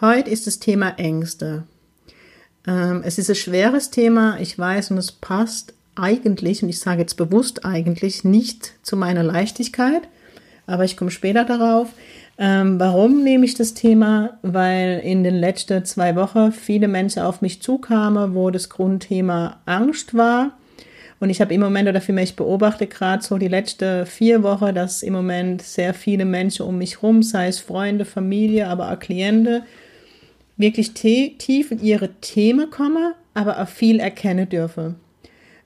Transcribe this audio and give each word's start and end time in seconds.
Heute 0.00 0.28
ist 0.28 0.48
das 0.48 0.58
Thema 0.58 0.98
Ängste. 0.98 1.62
Ähm, 2.66 3.02
es 3.04 3.16
ist 3.18 3.30
ein 3.30 3.36
schweres 3.36 3.90
Thema, 3.90 4.38
ich 4.40 4.58
weiß, 4.58 4.90
und 4.90 4.98
es 4.98 5.12
passt 5.12 5.72
eigentlich, 5.94 6.64
und 6.64 6.68
ich 6.68 6.80
sage 6.80 7.02
jetzt 7.02 7.16
bewusst 7.16 7.64
eigentlich, 7.64 8.24
nicht 8.24 8.72
zu 8.82 8.96
meiner 8.96 9.22
Leichtigkeit, 9.22 10.02
aber 10.66 10.84
ich 10.84 10.96
komme 10.96 11.12
später 11.12 11.44
darauf. 11.44 11.90
Ähm, 12.38 12.80
warum 12.80 13.22
nehme 13.22 13.44
ich 13.44 13.54
das 13.54 13.74
Thema? 13.74 14.36
Weil 14.42 15.00
in 15.04 15.22
den 15.22 15.36
letzten 15.36 15.84
zwei 15.84 16.16
Wochen 16.16 16.50
viele 16.50 16.88
Menschen 16.88 17.22
auf 17.22 17.40
mich 17.40 17.62
zukamen, 17.62 18.34
wo 18.34 18.50
das 18.50 18.70
Grundthema 18.70 19.60
Angst 19.64 20.14
war. 20.14 20.58
Und 21.20 21.30
ich 21.30 21.40
habe 21.40 21.54
im 21.54 21.60
Moment 21.60 21.88
oder 21.88 22.00
für 22.00 22.12
mich 22.12 22.34
beobachte 22.34 22.88
gerade 22.88 23.22
so 23.22 23.38
die 23.38 23.46
letzten 23.46 24.06
vier 24.06 24.42
Wochen, 24.42 24.74
dass 24.74 25.04
im 25.04 25.12
Moment 25.12 25.62
sehr 25.62 25.94
viele 25.94 26.24
Menschen 26.24 26.66
um 26.66 26.78
mich 26.78 27.00
rum, 27.00 27.22
sei 27.22 27.46
es 27.46 27.60
Freunde, 27.60 28.04
Familie, 28.04 28.66
aber 28.66 28.90
auch 28.90 28.98
Klienten, 28.98 29.62
wirklich 30.56 30.92
tief 30.92 31.70
in 31.70 31.82
ihre 31.82 32.12
Themen 32.20 32.70
komme, 32.70 33.14
aber 33.34 33.60
auch 33.60 33.68
viel 33.68 34.00
erkennen 34.00 34.48
dürfe. 34.48 34.94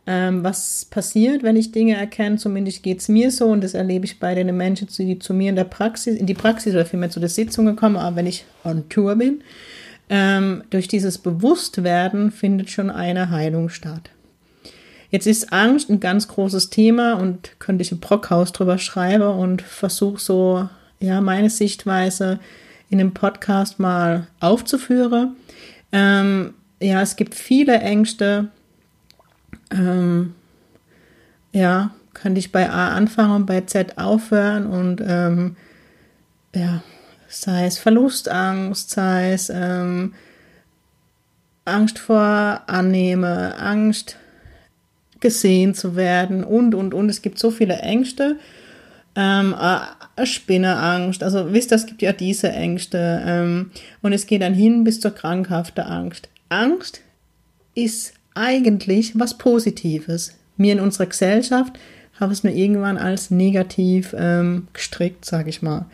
Ähm, 0.06 0.42
was 0.42 0.86
passiert, 0.86 1.42
wenn 1.42 1.56
ich 1.56 1.70
Dinge 1.70 1.95
erkenne, 1.95 2.39
zumindest 2.39 2.83
geht 2.83 3.00
es 3.00 3.08
mir 3.08 3.30
so 3.30 3.47
und 3.48 3.62
das 3.62 3.75
erlebe 3.75 4.06
ich 4.06 4.19
bei 4.19 4.34
den 4.34 4.56
Menschen, 4.56 4.89
die 4.89 5.19
zu 5.19 5.34
mir 5.34 5.50
in 5.50 5.56
der 5.56 5.64
Praxis, 5.64 6.17
in 6.19 6.25
die 6.25 6.33
Praxis 6.33 6.72
oder 6.72 6.86
vielmehr 6.86 7.11
zu 7.11 7.20
der 7.20 7.28
Sitzung 7.28 7.77
kommen, 7.77 7.97
aber 7.97 8.17
wenn 8.17 8.27
ich 8.27 8.47
on 8.64 8.89
Tour 8.89 9.17
bin, 9.17 9.42
ähm, 10.08 10.64
durch 10.70 10.89
dieses 10.89 11.19
Bewusstwerden 11.19 12.30
findet 12.30 12.70
schon 12.70 12.89
eine 12.89 13.28
Heilung 13.28 13.69
statt. 13.69 14.08
Jetzt 15.11 15.27
ist 15.27 15.52
Angst 15.52 15.91
ein 15.91 16.00
ganz 16.00 16.28
großes 16.28 16.70
Thema 16.70 17.14
und 17.14 17.58
könnte 17.58 17.83
ich 17.83 17.92
im 17.92 18.00
Brockhaus 18.00 18.52
drüber 18.52 18.78
schreiben 18.78 19.39
und 19.39 19.61
versuche 19.61 20.20
so, 20.20 20.69
ja, 21.00 21.20
meine 21.20 21.50
Sichtweise 21.50 22.41
in 22.91 22.98
dem 22.98 23.12
Podcast 23.12 23.78
mal 23.78 24.27
aufzuführen. 24.41 25.36
Ähm, 25.92 26.55
ja, 26.81 27.03
es 27.03 27.17
gibt 27.17 27.34
viele 27.34 27.78
Ängste. 27.78 28.48
Ähm, 29.70 30.34
ja, 31.53 31.91
könnte 32.14 32.39
ich 32.39 32.53
bei 32.53 32.70
A 32.70 32.89
anfangen 32.89 33.34
und 33.34 33.47
bei 33.47 33.61
Z 33.62 33.98
aufhören 33.98 34.67
und 34.67 35.00
ähm, 35.05 35.56
ja, 36.55 36.83
sei 37.28 37.67
es 37.67 37.78
Verlustangst, 37.78 38.91
sei 38.91 39.33
es 39.33 39.50
ähm, 39.50 40.14
Angst 41.64 41.98
vor 41.98 42.62
Annehme, 42.67 43.56
Angst 43.58 44.17
gesehen 45.20 45.75
zu 45.75 45.97
werden 45.97 46.45
und, 46.45 46.75
und, 46.75 46.95
und. 46.95 47.08
Es 47.08 47.23
gibt 47.23 47.39
so 47.39 47.50
viele 47.50 47.78
Ängste 47.78 48.39
ähm, 49.19 49.52
äh, 49.61 50.24
Spinneangst. 50.24 51.24
Also 51.24 51.52
wisst 51.52 51.72
ihr, 51.72 51.77
es 51.77 51.86
gibt 51.86 52.02
ja 52.02 52.12
diese 52.12 52.50
Ängste. 52.52 53.22
Ähm, 53.27 53.72
und 54.00 54.12
es 54.12 54.27
geht 54.27 54.42
dann 54.42 54.55
hin 54.55 54.84
bis 54.84 55.00
zur 55.00 55.11
krankhaften 55.11 55.84
Angst. 55.84 56.28
Angst 56.48 57.00
ist 57.74 58.14
eigentlich 58.34 59.18
was 59.18 59.36
Positives. 59.36 60.39
Wir 60.57 60.73
in 60.73 60.80
unserer 60.80 61.07
Gesellschaft 61.07 61.78
haben 62.20 62.30
es 62.30 62.45
nur 62.45 62.52
irgendwann 62.52 62.96
als 62.96 63.30
negativ 63.30 64.14
ähm, 64.17 64.68
gestrickt, 64.73 65.24
sage 65.24 65.51
ich 65.51 65.62
mal. 65.62 65.86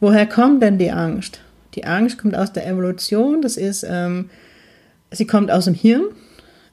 Woher 0.00 0.26
kommt 0.26 0.62
denn 0.62 0.78
die 0.78 0.90
Angst? 0.90 1.40
Die 1.74 1.84
Angst 1.84 2.18
kommt 2.18 2.34
aus 2.34 2.54
der 2.54 2.66
Evolution. 2.66 3.42
Das 3.42 3.58
ist, 3.58 3.84
ähm, 3.88 4.30
sie 5.10 5.26
kommt 5.26 5.50
aus 5.50 5.66
dem 5.66 5.74
Hirn. 5.74 6.04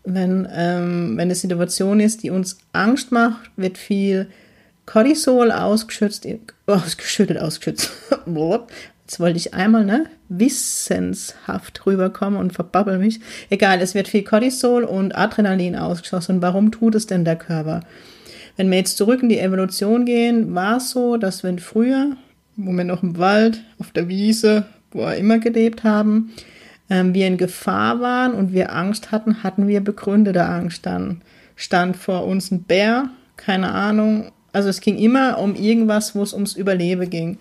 Wenn, 0.05 0.47
ähm, 0.51 1.17
wenn 1.17 1.27
eine 1.27 1.35
Situation 1.35 1.99
ist, 1.99 2.23
die 2.23 2.29
uns 2.29 2.57
Angst 2.71 3.11
macht, 3.11 3.51
wird 3.57 3.77
viel 3.77 4.27
Cortisol 4.89 5.51
ausgeschützt, 5.51 6.27
ausgeschüttet, 6.65 7.37
ausgeschüttet. 7.37 7.91
Jetzt 9.05 9.19
wollte 9.19 9.37
ich 9.37 9.53
einmal, 9.53 9.85
ne, 9.85 10.07
wissenshaft 10.29 11.85
rüberkommen 11.85 12.39
und 12.39 12.53
verbabbel 12.53 12.97
mich. 12.97 13.19
Egal, 13.51 13.81
es 13.81 13.93
wird 13.93 14.07
viel 14.07 14.23
Cortisol 14.23 14.83
und 14.83 15.15
Adrenalin 15.15 15.75
ausgeschossen. 15.75 16.41
Warum 16.41 16.71
tut 16.71 16.95
es 16.95 17.05
denn 17.05 17.23
der 17.23 17.35
Körper? 17.35 17.81
Wenn 18.57 18.71
wir 18.71 18.79
jetzt 18.79 18.97
zurück 18.97 19.21
in 19.21 19.29
die 19.29 19.37
Evolution 19.37 20.05
gehen, 20.05 20.55
war 20.55 20.77
es 20.77 20.89
so, 20.89 21.17
dass 21.17 21.43
wenn 21.43 21.59
früher, 21.59 22.17
wo 22.55 22.71
wir 22.71 22.83
noch 22.83 23.03
im 23.03 23.19
Wald, 23.19 23.63
auf 23.77 23.91
der 23.91 24.07
Wiese, 24.07 24.65
wo 24.89 25.01
wir 25.01 25.17
immer 25.17 25.37
gelebt 25.37 25.83
haben, 25.83 26.31
ähm, 26.89 27.13
wir 27.13 27.27
in 27.27 27.37
Gefahr 27.37 28.01
waren 28.01 28.33
und 28.33 28.53
wir 28.53 28.73
Angst 28.73 29.11
hatten, 29.11 29.43
hatten 29.43 29.67
wir 29.67 29.81
begründete 29.81 30.45
Angst. 30.45 30.87
Dann 30.87 31.21
stand 31.55 31.95
vor 31.95 32.25
uns 32.25 32.49
ein 32.49 32.63
Bär, 32.63 33.09
keine 33.37 33.71
Ahnung, 33.71 34.31
also 34.51 34.69
es 34.69 34.81
ging 34.81 34.97
immer 34.97 35.37
um 35.39 35.55
irgendwas, 35.55 36.15
wo 36.15 36.23
es 36.23 36.33
ums 36.33 36.55
Überleben 36.55 37.09
ging. 37.09 37.37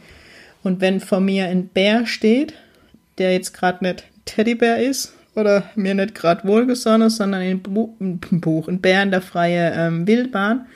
Und 0.63 0.81
wenn 0.81 1.01
vor 1.01 1.21
mir 1.21 1.47
ein 1.47 1.69
Bär 1.69 2.07
steht, 2.07 2.55
der 3.19 3.33
jetzt 3.33 3.53
gerade 3.53 3.85
nicht 3.85 4.05
Teddybär 4.25 4.83
ist 4.83 5.15
oder 5.35 5.65
mir 5.75 5.95
nicht 5.95 6.15
gerade 6.15 6.47
wohlgesonnen, 6.47 7.11
sondern 7.11 7.41
ein, 7.41 7.63
ein 8.01 8.41
Buch, 8.41 8.69
ein 8.69 8.81
Bär 8.81 9.03
in 9.03 9.11
der 9.11 9.23
freien 9.23 9.73
ähm, 9.77 10.07
Wildbahn, 10.07 10.67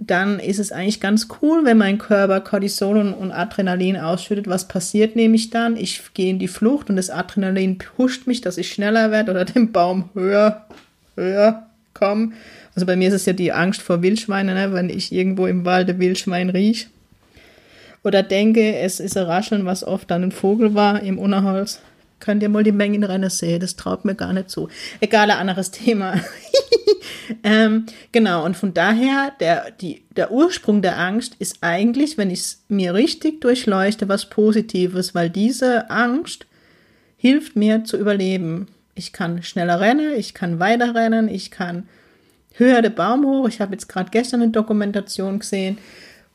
dann 0.00 0.38
ist 0.38 0.60
es 0.60 0.70
eigentlich 0.70 1.00
ganz 1.00 1.26
cool, 1.42 1.64
wenn 1.64 1.76
mein 1.76 1.98
Körper 1.98 2.40
Cortisol 2.40 2.98
und, 2.98 3.32
Adrenalin 3.32 3.96
ausschüttet. 3.96 4.46
Was 4.46 4.68
passiert 4.68 5.16
nämlich 5.16 5.50
dann? 5.50 5.76
Ich 5.76 6.14
gehe 6.14 6.30
in 6.30 6.38
die 6.38 6.46
Flucht 6.46 6.88
und 6.88 6.96
das 6.96 7.10
Adrenalin 7.10 7.78
pusht 7.78 8.28
mich, 8.28 8.40
dass 8.40 8.58
ich 8.58 8.72
schneller 8.72 9.10
werde 9.10 9.32
oder 9.32 9.44
den 9.44 9.72
Baum 9.72 10.10
höher, 10.14 10.66
höher 11.16 11.67
komme. 11.98 12.32
Also 12.74 12.86
bei 12.86 12.96
mir 12.96 13.08
ist 13.08 13.14
es 13.14 13.26
ja 13.26 13.32
die 13.32 13.52
Angst 13.52 13.82
vor 13.82 14.02
Wildschweinen, 14.02 14.54
ne? 14.54 14.72
wenn 14.72 14.88
ich 14.88 15.12
irgendwo 15.12 15.46
im 15.46 15.64
Walde 15.64 15.98
Wildschwein 15.98 16.50
rieche. 16.50 16.86
Oder 18.04 18.22
denke, 18.22 18.76
es 18.76 19.00
ist 19.00 19.16
ein 19.16 19.24
Rascheln, 19.24 19.66
was 19.66 19.84
oft 19.84 20.10
dann 20.10 20.22
ein 20.22 20.32
Vogel 20.32 20.74
war 20.74 21.02
im 21.02 21.18
Unterholz. 21.18 21.80
Könnt 22.20 22.42
ihr 22.42 22.48
mal 22.48 22.64
die 22.64 22.72
Mengen 22.72 23.04
rennen 23.04 23.30
sehen, 23.30 23.60
das 23.60 23.76
traut 23.76 24.04
mir 24.04 24.14
gar 24.14 24.32
nicht 24.32 24.50
zu. 24.50 24.68
Egal, 25.00 25.30
ein 25.30 25.38
anderes 25.38 25.70
Thema. 25.70 26.14
ähm, 27.44 27.86
genau, 28.10 28.44
und 28.44 28.56
von 28.56 28.74
daher, 28.74 29.32
der, 29.38 29.70
die, 29.70 30.02
der 30.16 30.32
Ursprung 30.32 30.82
der 30.82 30.98
Angst 30.98 31.36
ist 31.38 31.58
eigentlich, 31.60 32.18
wenn 32.18 32.30
ich 32.30 32.40
es 32.40 32.64
mir 32.68 32.94
richtig 32.94 33.40
durchleuchte, 33.40 34.08
was 34.08 34.30
Positives, 34.30 35.14
weil 35.14 35.30
diese 35.30 35.90
Angst 35.90 36.46
hilft 37.16 37.54
mir 37.54 37.84
zu 37.84 37.96
überleben. 37.96 38.68
Ich 38.98 39.12
kann 39.12 39.44
schneller 39.44 39.80
rennen, 39.80 40.12
ich 40.16 40.34
kann 40.34 40.58
weiter 40.58 40.94
rennen, 40.94 41.28
ich 41.28 41.52
kann 41.52 41.88
höher 42.54 42.82
der 42.82 42.90
Baum 42.90 43.24
hoch. 43.24 43.48
Ich 43.48 43.60
habe 43.60 43.72
jetzt 43.72 43.88
gerade 43.88 44.10
gestern 44.10 44.42
eine 44.42 44.50
Dokumentation 44.50 45.38
gesehen, 45.38 45.78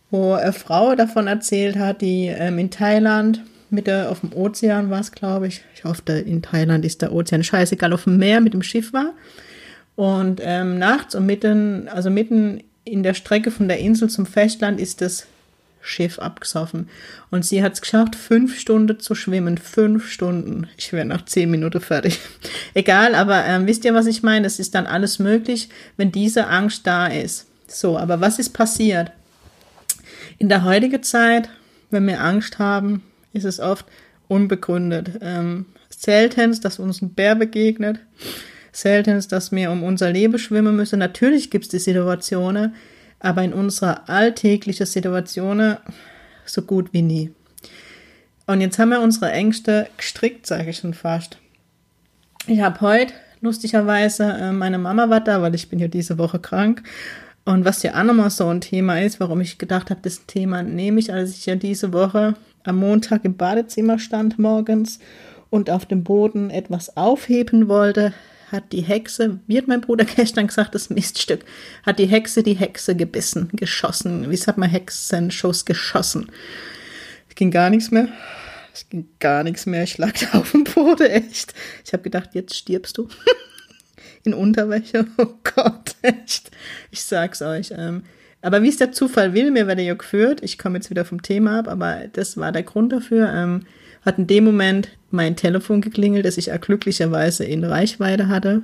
wo 0.10 0.34
eine 0.34 0.54
Frau 0.54 0.96
davon 0.96 1.28
erzählt 1.28 1.76
hat, 1.76 2.02
die 2.02 2.28
ähm, 2.28 2.58
in 2.58 2.72
Thailand 2.72 3.42
mit 3.70 3.88
der, 3.88 4.10
auf 4.10 4.22
dem 4.22 4.32
Ozean 4.32 4.90
war 4.90 5.02
es, 5.02 5.12
glaube 5.12 5.48
ich. 5.48 5.62
Ich 5.76 5.84
hoffe, 5.84 6.14
in 6.14 6.42
Thailand 6.42 6.86
ist 6.86 7.02
der 7.02 7.12
Ozean 7.12 7.44
scheißegal, 7.44 7.92
auf 7.92 8.06
dem 8.06 8.18
Meer 8.18 8.40
mit 8.40 8.54
dem 8.54 8.64
Schiff 8.64 8.94
war. 8.94 9.14
Und 9.96 10.40
ähm, 10.42 10.80
nachts 10.80 11.16
und 11.16 11.26
mitten, 11.26 11.90
also 11.90 12.10
mitten 12.10 12.64
in 12.86 13.04
der 13.04 13.14
Strecke 13.14 13.52
von 13.52 13.68
der 13.68 13.80
Insel 13.80 14.10
zum 14.10 14.26
Festland 14.26 14.80
ist 14.80 15.02
das 15.02 15.28
Schiff 15.84 16.18
abgesoffen. 16.18 16.90
Und 17.30 17.46
sie 17.46 17.62
hat 17.62 17.74
es 17.74 17.82
geschafft, 17.82 18.16
fünf 18.16 18.58
Stunden 18.58 19.00
zu 19.00 19.16
schwimmen. 19.16 19.58
Fünf 19.58 20.10
Stunden. 20.10 20.68
Ich 20.78 20.94
wäre 20.94 21.06
nach 21.06 21.26
zehn 21.26 21.52
Minuten 21.52 21.82
fertig. 21.82 22.20
Egal, 22.74 23.14
aber 23.14 23.46
ähm, 23.46 23.68
wisst 23.68 23.86
ihr, 23.86 23.94
was 23.94 24.08
ich 24.08 24.24
meine? 24.24 24.48
Es 24.48 24.60
ist 24.60 24.74
dann 24.74 24.88
alles 24.88 25.20
möglich, 25.20 25.70
wenn 25.98 26.12
diese 26.12 26.48
Angst 26.48 26.88
da 26.88 27.08
ist. 27.08 27.48
So, 27.68 27.98
aber 27.98 28.22
was 28.22 28.40
ist 28.40 28.52
passiert? 28.52 29.12
In 30.38 30.50
der 30.50 30.64
heutigen 30.64 31.04
Zeit, 31.04 31.50
wenn 31.92 32.08
wir 32.08 32.22
Angst 32.22 32.60
haben, 32.60 33.04
ist 33.34 33.46
es 33.46 33.60
oft 33.60 33.86
unbegründet. 34.28 35.20
Ähm, 35.22 35.66
selten, 35.90 36.60
dass 36.62 36.80
uns 36.80 37.02
ein 37.02 37.14
Bär 37.14 37.36
begegnet. 37.36 38.00
Selten, 38.72 39.22
dass 39.30 39.52
wir 39.52 39.70
um 39.70 39.84
unser 39.84 40.12
Leben 40.12 40.40
schwimmen 40.40 40.76
müssen. 40.76 41.00
Natürlich 41.00 41.52
gibt 41.52 41.66
es 41.66 41.72
die 41.72 41.80
Situationen, 41.80 42.74
aber 43.24 43.42
in 43.42 43.54
unserer 43.54 44.08
alltäglichen 44.08 44.86
Situation 44.86 45.78
so 46.46 46.62
gut 46.62 46.94
wie 46.94 47.02
nie. 47.02 47.32
Und 48.46 48.62
jetzt 48.62 48.78
haben 48.78 48.90
wir 48.90 49.02
unsere 49.02 49.32
Ängste 49.32 49.88
gestrickt, 49.98 50.46
sage 50.46 50.70
ich 50.70 50.78
schon 50.78 50.94
fast. 50.94 51.38
Ich 52.46 52.60
habe 52.60 52.82
heute 52.82 53.14
lustigerweise, 53.40 54.24
äh, 54.26 54.52
meine 54.52 54.78
Mama 54.78 55.10
war 55.10 55.22
da, 55.22 55.42
weil 55.42 55.56
ich 55.56 55.70
bin 55.70 55.80
ja 55.80 55.88
diese 55.88 56.18
Woche 56.18 56.40
krank. 56.40 56.84
Und 57.46 57.66
was 57.66 57.84
ja 57.84 58.00
auch 58.00 58.04
nochmal 58.04 58.30
so 58.30 58.48
ein 58.48 58.62
Thema 58.62 59.02
ist, 59.02 59.20
warum 59.20 59.42
ich 59.42 59.58
gedacht 59.58 59.90
habe, 59.90 60.02
das 60.02 60.26
Thema 60.26 60.64
nehme 60.64 61.00
ich, 61.00 61.12
als 61.12 61.32
ich 61.32 61.46
ja 61.46 61.56
diese 61.56 61.92
Woche 61.94 62.36
am 62.64 62.78
Montag 62.78 63.26
im 63.26 63.36
Badezimmer 63.36 64.00
stand 64.00 64.40
morgens 64.40 65.00
und 65.50 65.70
auf 65.70 65.86
dem 65.86 66.04
Boden 66.04 66.50
etwas 66.50 66.96
aufheben 66.96 67.68
wollte, 67.68 68.14
hat 68.54 68.72
die 68.72 68.82
Hexe, 68.82 69.40
wie 69.48 69.58
hat 69.58 69.68
mein 69.68 69.82
Bruder 69.82 70.06
gestern 70.16 70.48
gesagt, 70.48 70.76
das 70.76 70.90
Miststück, 70.90 71.44
hat 71.86 72.00
die 72.00 72.06
Hexe 72.06 72.44
die 72.44 72.54
Hexe 72.54 72.96
gebissen, 72.96 73.50
geschossen. 73.54 74.30
Wie 74.30 74.38
sagt 74.38 74.58
man 74.58 74.70
Hexenschuss 74.70 75.66
geschossen? 75.66 76.32
Es 77.28 77.36
ging 77.36 77.52
gar 77.52 77.70
nichts 77.70 77.92
mehr. 77.92 78.08
Es 78.74 78.88
ging 78.90 79.08
gar 79.20 79.44
nichts 79.44 79.66
mehr. 79.66 79.84
Ich 79.84 79.98
lag 79.98 80.14
da 80.32 80.40
auf 80.40 80.52
dem 80.52 80.64
Boden, 80.64 81.08
echt. 81.08 81.54
Ich 81.86 81.94
habe 81.94 82.04
gedacht, 82.04 82.30
jetzt 82.34 82.56
stirbst 82.56 82.98
du. 82.98 83.10
In 84.24 84.34
Unterwäsche. 84.34 85.06
Oh 85.18 85.34
Gott, 85.56 85.96
echt. 86.02 86.52
Ich 86.92 87.04
sag's 87.04 87.42
euch. 87.42 87.74
Ähm, 87.76 88.04
aber 88.42 88.62
wie 88.62 88.70
es 88.70 88.78
der 88.78 88.92
Zufall 88.92 89.34
will, 89.34 89.52
mir 89.52 89.68
werde 89.68 89.82
ja 89.82 89.94
geführt. 89.96 90.42
Ich 90.44 90.58
komme 90.58 90.78
jetzt 90.78 90.90
wieder 90.90 91.06
vom 91.06 91.22
Thema 91.22 91.60
ab, 91.60 91.68
aber 91.68 92.08
das 92.12 92.38
war 92.38 92.52
der 92.52 92.64
Grund 92.64 92.92
dafür. 92.94 93.32
Ähm, 93.34 93.66
hat 94.06 94.18
in 94.18 94.28
dem 94.28 94.44
Moment 94.44 94.90
mein 95.12 95.36
Telefon 95.36 95.82
geklingelt, 95.82 96.26
das 96.26 96.38
ich 96.38 96.48
ja 96.48 96.58
glücklicherweise 96.58 97.46
in 97.46 97.64
Reichweite 97.64 98.28
hatte. 98.28 98.64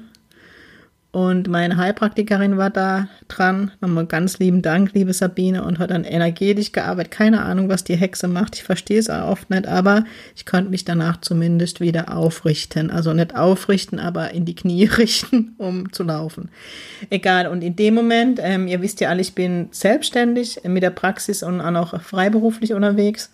Und 1.11 1.47
meine 1.47 1.77
Heilpraktikerin 1.77 2.57
war 2.57 2.69
da 2.69 3.07
dran. 3.27 3.71
Nochmal 3.81 4.05
ganz 4.05 4.37
lieben 4.37 4.61
Dank, 4.61 4.93
liebe 4.93 5.11
Sabine, 5.11 5.63
und 5.63 5.79
hat 5.79 5.89
dann 5.89 6.03
energetisch 6.03 6.71
gearbeitet. 6.71 7.11
Keine 7.11 7.41
Ahnung, 7.41 7.67
was 7.67 7.83
die 7.83 7.95
Hexe 7.95 8.27
macht. 8.27 8.57
Ich 8.57 8.63
verstehe 8.63 8.99
es 8.99 9.09
auch 9.09 9.27
oft 9.27 9.49
nicht, 9.49 9.65
aber 9.65 10.03
ich 10.35 10.45
konnte 10.45 10.69
mich 10.69 10.85
danach 10.85 11.19
zumindest 11.19 11.81
wieder 11.81 12.15
aufrichten. 12.15 12.91
Also 12.91 13.11
nicht 13.13 13.35
aufrichten, 13.35 13.97
aber 13.97 14.31
in 14.31 14.45
die 14.45 14.53
Knie 14.53 14.85
richten, 14.97 15.55
um 15.57 15.91
zu 15.91 16.03
laufen. 16.03 16.49
Egal. 17.09 17.47
Und 17.47 17.63
in 17.63 17.75
dem 17.75 17.95
Moment, 17.95 18.39
ähm, 18.43 18.67
ihr 18.67 18.83
wisst 18.83 19.01
ja 19.01 19.09
alle, 19.09 19.21
ich 19.21 19.33
bin 19.33 19.69
selbstständig 19.71 20.61
mit 20.65 20.83
der 20.83 20.91
Praxis 20.91 21.41
und 21.41 21.59
auch 21.59 21.71
noch 21.71 21.99
freiberuflich 22.03 22.73
unterwegs. 22.73 23.31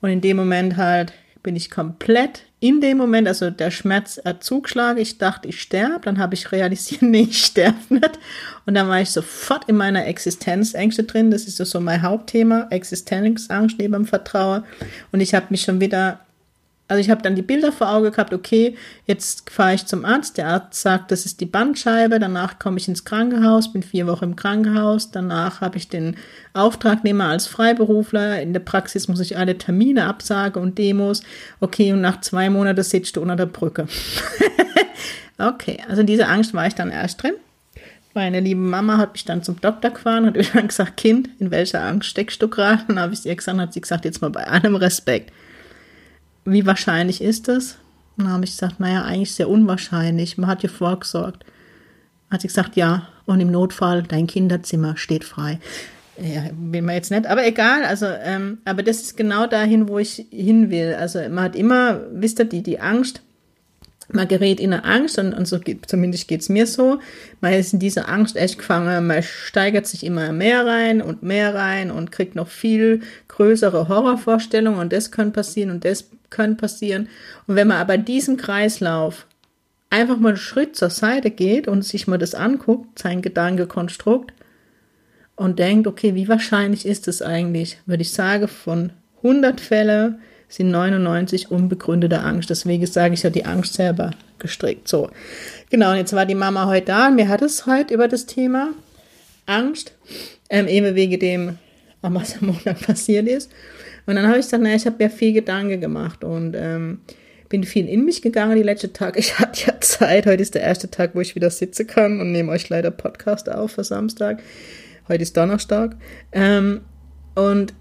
Und 0.00 0.10
in 0.10 0.20
dem 0.20 0.36
Moment 0.36 0.76
halt 0.76 1.12
bin 1.42 1.56
ich 1.56 1.70
komplett 1.70 2.42
in 2.60 2.82
dem 2.82 2.98
Moment, 2.98 3.26
also 3.26 3.48
der 3.50 3.70
Schmerz 3.70 4.20
hat 4.22 4.44
zugeschlagen, 4.44 5.00
ich 5.00 5.16
dachte, 5.16 5.48
ich 5.48 5.62
sterbe, 5.62 6.00
dann 6.04 6.18
habe 6.18 6.34
ich 6.34 6.52
realisiert, 6.52 7.02
nee, 7.02 7.26
ich 7.30 7.44
sterbe 7.44 7.78
nicht. 7.88 8.18
Und 8.66 8.74
dann 8.74 8.88
war 8.88 9.00
ich 9.00 9.10
sofort 9.10 9.66
in 9.68 9.76
meiner 9.76 10.06
Existenzängste 10.06 11.04
drin, 11.04 11.30
das 11.30 11.44
ist 11.44 11.56
so 11.56 11.80
mein 11.80 12.02
Hauptthema, 12.02 12.68
Existenzangst 12.70 13.78
neben 13.78 13.94
dem 13.94 14.04
Vertrauen. 14.04 14.64
Und 15.10 15.20
ich 15.20 15.34
habe 15.34 15.46
mich 15.48 15.62
schon 15.62 15.80
wieder 15.80 16.20
also 16.90 17.00
ich 17.00 17.08
habe 17.08 17.22
dann 17.22 17.36
die 17.36 17.42
Bilder 17.42 17.70
vor 17.70 17.88
Auge 17.88 18.10
gehabt, 18.10 18.34
okay, 18.34 18.76
jetzt 19.06 19.48
fahre 19.48 19.74
ich 19.74 19.86
zum 19.86 20.04
Arzt, 20.04 20.38
der 20.38 20.48
Arzt 20.48 20.82
sagt, 20.82 21.12
das 21.12 21.24
ist 21.24 21.40
die 21.40 21.46
Bandscheibe, 21.46 22.18
danach 22.18 22.58
komme 22.58 22.78
ich 22.78 22.88
ins 22.88 23.04
Krankenhaus, 23.04 23.72
bin 23.72 23.84
vier 23.84 24.08
Wochen 24.08 24.24
im 24.24 24.36
Krankenhaus, 24.36 25.12
danach 25.12 25.60
habe 25.60 25.78
ich 25.78 25.88
den 25.88 26.16
Auftragnehmer 26.52 27.26
als 27.26 27.46
Freiberufler, 27.46 28.42
in 28.42 28.52
der 28.52 28.60
Praxis 28.60 29.06
muss 29.06 29.20
ich 29.20 29.38
alle 29.38 29.56
Termine 29.56 30.06
absagen 30.06 30.60
und 30.60 30.78
Demos, 30.78 31.22
okay, 31.60 31.92
und 31.92 32.00
nach 32.00 32.22
zwei 32.22 32.50
Monaten 32.50 32.82
sitzt 32.82 33.14
du 33.14 33.22
unter 33.22 33.36
der 33.36 33.46
Brücke. 33.46 33.86
okay, 35.38 35.78
also 35.88 36.00
in 36.00 36.08
dieser 36.08 36.28
Angst 36.28 36.54
war 36.54 36.66
ich 36.66 36.74
dann 36.74 36.90
erst 36.90 37.22
drin. 37.22 37.34
Meine 38.14 38.40
liebe 38.40 38.60
Mama 38.60 38.96
hat 38.96 39.12
mich 39.12 39.24
dann 39.24 39.44
zum 39.44 39.60
Doktor 39.60 39.90
gefahren, 39.90 40.26
hat 40.26 40.34
mir 40.34 40.42
dann 40.42 40.66
gesagt, 40.66 40.96
Kind, 40.96 41.28
in 41.38 41.52
welcher 41.52 41.84
Angst 41.84 42.08
steckst 42.08 42.42
du 42.42 42.48
gerade? 42.48 42.82
Dann 42.88 42.98
habe 42.98 43.14
ich 43.14 43.24
ihr 43.24 43.36
gesagt, 43.36 43.60
hat 43.60 43.72
sie 43.72 43.80
gesagt, 43.80 44.04
jetzt 44.04 44.20
mal 44.20 44.30
bei 44.30 44.44
allem 44.48 44.74
Respekt 44.74 45.32
wie 46.44 46.66
wahrscheinlich 46.66 47.22
ist 47.22 47.48
das? 47.48 47.76
Und 48.16 48.24
dann 48.24 48.32
habe 48.34 48.44
ich 48.44 48.52
gesagt, 48.52 48.80
naja, 48.80 49.04
eigentlich 49.04 49.34
sehr 49.34 49.48
unwahrscheinlich. 49.48 50.38
Man 50.38 50.48
hat 50.48 50.62
dir 50.62 50.68
vorgesorgt. 50.68 51.44
Hat 52.30 52.42
sie 52.42 52.48
gesagt, 52.48 52.76
ja, 52.76 53.08
und 53.26 53.40
im 53.40 53.50
Notfall, 53.50 54.02
dein 54.02 54.26
Kinderzimmer 54.26 54.96
steht 54.96 55.24
frei. 55.24 55.58
Ja, 56.20 56.50
will 56.52 56.82
man 56.82 56.96
jetzt 56.96 57.10
nicht, 57.10 57.26
aber 57.26 57.46
egal, 57.46 57.82
also, 57.84 58.04
ähm, 58.06 58.58
aber 58.66 58.82
das 58.82 59.00
ist 59.00 59.16
genau 59.16 59.46
dahin, 59.46 59.88
wo 59.88 59.98
ich 59.98 60.26
hin 60.30 60.70
will. 60.70 60.94
Also 60.94 61.18
man 61.30 61.44
hat 61.44 61.56
immer, 61.56 62.02
wisst 62.12 62.38
ihr, 62.40 62.44
die, 62.44 62.62
die 62.62 62.78
Angst, 62.78 63.22
man 64.12 64.28
gerät 64.28 64.60
in 64.60 64.72
eine 64.72 64.84
Angst 64.84 65.18
und, 65.18 65.32
und 65.32 65.46
so 65.46 65.58
geht, 65.60 65.88
zumindest 65.88 66.28
geht's 66.28 66.48
mir 66.48 66.66
so. 66.66 66.98
Man 67.40 67.54
ist 67.54 67.72
in 67.72 67.78
dieser 67.78 68.08
Angst 68.08 68.36
echt 68.36 68.58
gefangen, 68.58 69.06
man 69.06 69.22
steigert 69.22 69.86
sich 69.86 70.04
immer 70.04 70.32
mehr 70.32 70.66
rein 70.66 71.00
und 71.00 71.22
mehr 71.22 71.54
rein 71.54 71.90
und 71.90 72.12
kriegt 72.12 72.34
noch 72.34 72.48
viel 72.48 73.00
größere 73.28 73.88
Horrorvorstellungen 73.88 74.80
und 74.80 74.92
das 74.92 75.10
kann 75.10 75.32
passieren 75.32 75.70
und 75.70 75.84
das 75.84 76.10
kann 76.30 76.56
passieren. 76.56 77.08
Und 77.46 77.56
wenn 77.56 77.68
man 77.68 77.78
aber 77.78 77.98
diesem 77.98 78.36
Kreislauf 78.36 79.26
einfach 79.90 80.18
mal 80.18 80.30
einen 80.30 80.36
Schritt 80.38 80.76
zur 80.76 80.90
Seite 80.90 81.30
geht 81.30 81.68
und 81.68 81.82
sich 81.82 82.06
mal 82.06 82.18
das 82.18 82.34
anguckt, 82.34 82.98
sein 82.98 83.22
Gedankenkonstrukt, 83.22 84.32
und 85.40 85.58
denkt, 85.58 85.86
okay, 85.86 86.14
wie 86.14 86.28
wahrscheinlich 86.28 86.84
ist 86.84 87.08
es 87.08 87.22
eigentlich, 87.22 87.78
würde 87.86 88.02
ich 88.02 88.12
sagen, 88.12 88.46
von 88.46 88.92
100 89.22 89.58
Fällen 89.58 90.20
sind 90.50 90.70
99 90.70 91.50
unbegründete 91.50 92.20
Angst. 92.20 92.50
Deswegen 92.50 92.84
sage 92.84 93.14
ich 93.14 93.22
ja 93.22 93.30
die 93.30 93.46
Angst 93.46 93.72
selber 93.72 94.10
gestrickt. 94.38 94.86
So, 94.86 95.08
genau. 95.70 95.92
Und 95.92 95.96
jetzt 95.96 96.12
war 96.12 96.26
die 96.26 96.34
Mama 96.34 96.66
heute 96.66 96.88
da 96.88 97.08
und 97.08 97.14
mir 97.14 97.28
hat 97.28 97.40
es 97.40 97.64
heute 97.64 97.94
über 97.94 98.06
das 98.06 98.26
Thema 98.26 98.72
Angst, 99.46 99.94
ähm, 100.50 100.68
eben 100.68 100.94
wegen 100.94 101.18
dem, 101.18 101.58
was 102.02 102.36
am 102.36 102.48
Montag 102.48 102.78
passiert 102.86 103.26
ist. 103.26 103.50
Und 104.10 104.16
dann 104.16 104.26
habe 104.26 104.40
ich 104.40 104.46
gesagt, 104.46 104.64
naja, 104.64 104.74
ich 104.74 104.86
habe 104.86 105.00
ja 105.00 105.08
viel 105.08 105.32
Gedanken 105.32 105.80
gemacht 105.80 106.24
und 106.24 106.56
ähm, 106.56 106.98
bin 107.48 107.62
viel 107.62 107.88
in 107.88 108.04
mich 108.04 108.22
gegangen 108.22 108.56
die 108.56 108.64
letzten 108.64 108.92
Tage. 108.92 109.20
Ich 109.20 109.38
hatte 109.38 109.66
ja 109.70 109.80
Zeit. 109.80 110.26
Heute 110.26 110.42
ist 110.42 110.56
der 110.56 110.62
erste 110.62 110.90
Tag, 110.90 111.14
wo 111.14 111.20
ich 111.20 111.36
wieder 111.36 111.48
sitzen 111.48 111.86
kann 111.86 112.20
und 112.20 112.32
nehme 112.32 112.50
euch 112.50 112.68
leider 112.68 112.90
Podcast 112.90 113.48
auf 113.48 113.70
für 113.70 113.84
Samstag. 113.84 114.42
Heute 115.06 115.22
ist 115.22 115.36
Donnerstag. 115.36 115.94
Ähm, 116.32 116.80
und 117.36 117.72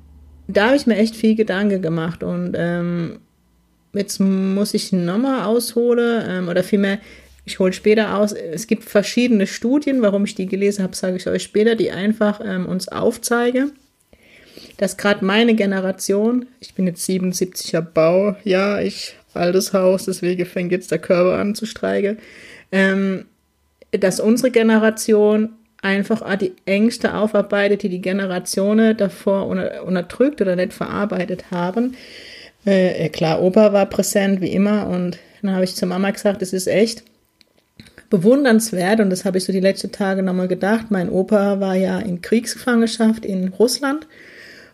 da 0.48 0.68
habe 0.68 0.76
ich 0.76 0.86
mir 0.86 0.98
echt 0.98 1.16
viel 1.16 1.34
Gedanken 1.34 1.82
gemacht 1.82 2.22
und 2.22 2.54
ähm, 2.56 3.22
jetzt 3.94 4.20
muss 4.20 4.76
ich 4.76 4.94
nochmal 4.94 5.46
ausholen 5.46 6.24
ähm, 6.30 6.48
oder 6.48 6.62
vielmehr, 6.62 7.00
ich 7.46 7.58
hole 7.58 7.74
später 7.74 8.16
aus. 8.16 8.34
Es 8.34 8.68
gibt 8.68 8.84
verschiedene 8.84 9.48
Studien, 9.48 10.04
warum 10.04 10.26
ich 10.26 10.36
die 10.36 10.46
gelesen 10.46 10.84
habe, 10.84 10.96
sage 10.96 11.16
ich 11.16 11.26
euch 11.26 11.42
später, 11.42 11.74
die 11.74 11.90
einfach 11.90 12.40
ähm, 12.46 12.68
uns 12.68 12.88
aufzeigen, 12.88 13.72
dass 14.80 14.96
gerade 14.96 15.26
meine 15.26 15.56
Generation, 15.56 16.46
ich 16.62 16.74
bin 16.74 16.88
jetzt 16.88 17.08
77er 17.08 17.82
Bau, 17.82 18.38
ja, 18.46 18.80
ich 18.80 19.16
altes 19.34 19.74
Haus, 19.74 20.06
deswegen 20.06 20.46
fängt 20.46 20.72
jetzt 20.72 20.90
der 20.90 21.00
Körper 21.00 21.38
an 21.38 21.54
zu 21.54 21.66
streiken, 21.66 22.18
ähm, 22.72 23.26
dass 23.92 24.22
unsere 24.22 24.52
Generation 24.52 25.50
einfach 25.82 26.24
die 26.38 26.54
Ängste 26.66 27.14
aufarbeitet, 27.14 27.84
die 27.84 27.90
die 27.90 28.02
Generationen 28.02 28.96
davor 28.96 29.48
unterdrückt 29.48 30.42
oder 30.42 30.56
nicht 30.56 30.72
verarbeitet 30.72 31.52
haben. 31.52 31.96
Äh, 32.64 33.10
klar, 33.10 33.42
Opa 33.42 33.74
war 33.74 33.86
präsent 33.86 34.40
wie 34.40 34.54
immer 34.54 34.88
und 34.88 35.18
dann 35.42 35.54
habe 35.54 35.66
ich 35.66 35.76
zur 35.76 35.90
Mama 35.90 36.12
gesagt, 36.12 36.42
es 36.42 36.54
ist 36.54 36.68
echt 36.68 37.04
bewundernswert 38.10 39.02
und 39.02 39.10
das 39.10 39.26
habe 39.26 39.38
ich 39.38 39.44
so 39.44 39.52
die 39.52 39.60
letzten 39.60 39.92
Tage 39.92 40.24
nochmal 40.24 40.48
gedacht. 40.48 40.86
Mein 40.90 41.10
Opa 41.10 41.60
war 41.60 41.76
ja 41.76 42.00
in 42.00 42.22
Kriegsgefangenschaft 42.22 43.26
in 43.26 43.50
Russland 43.50 44.08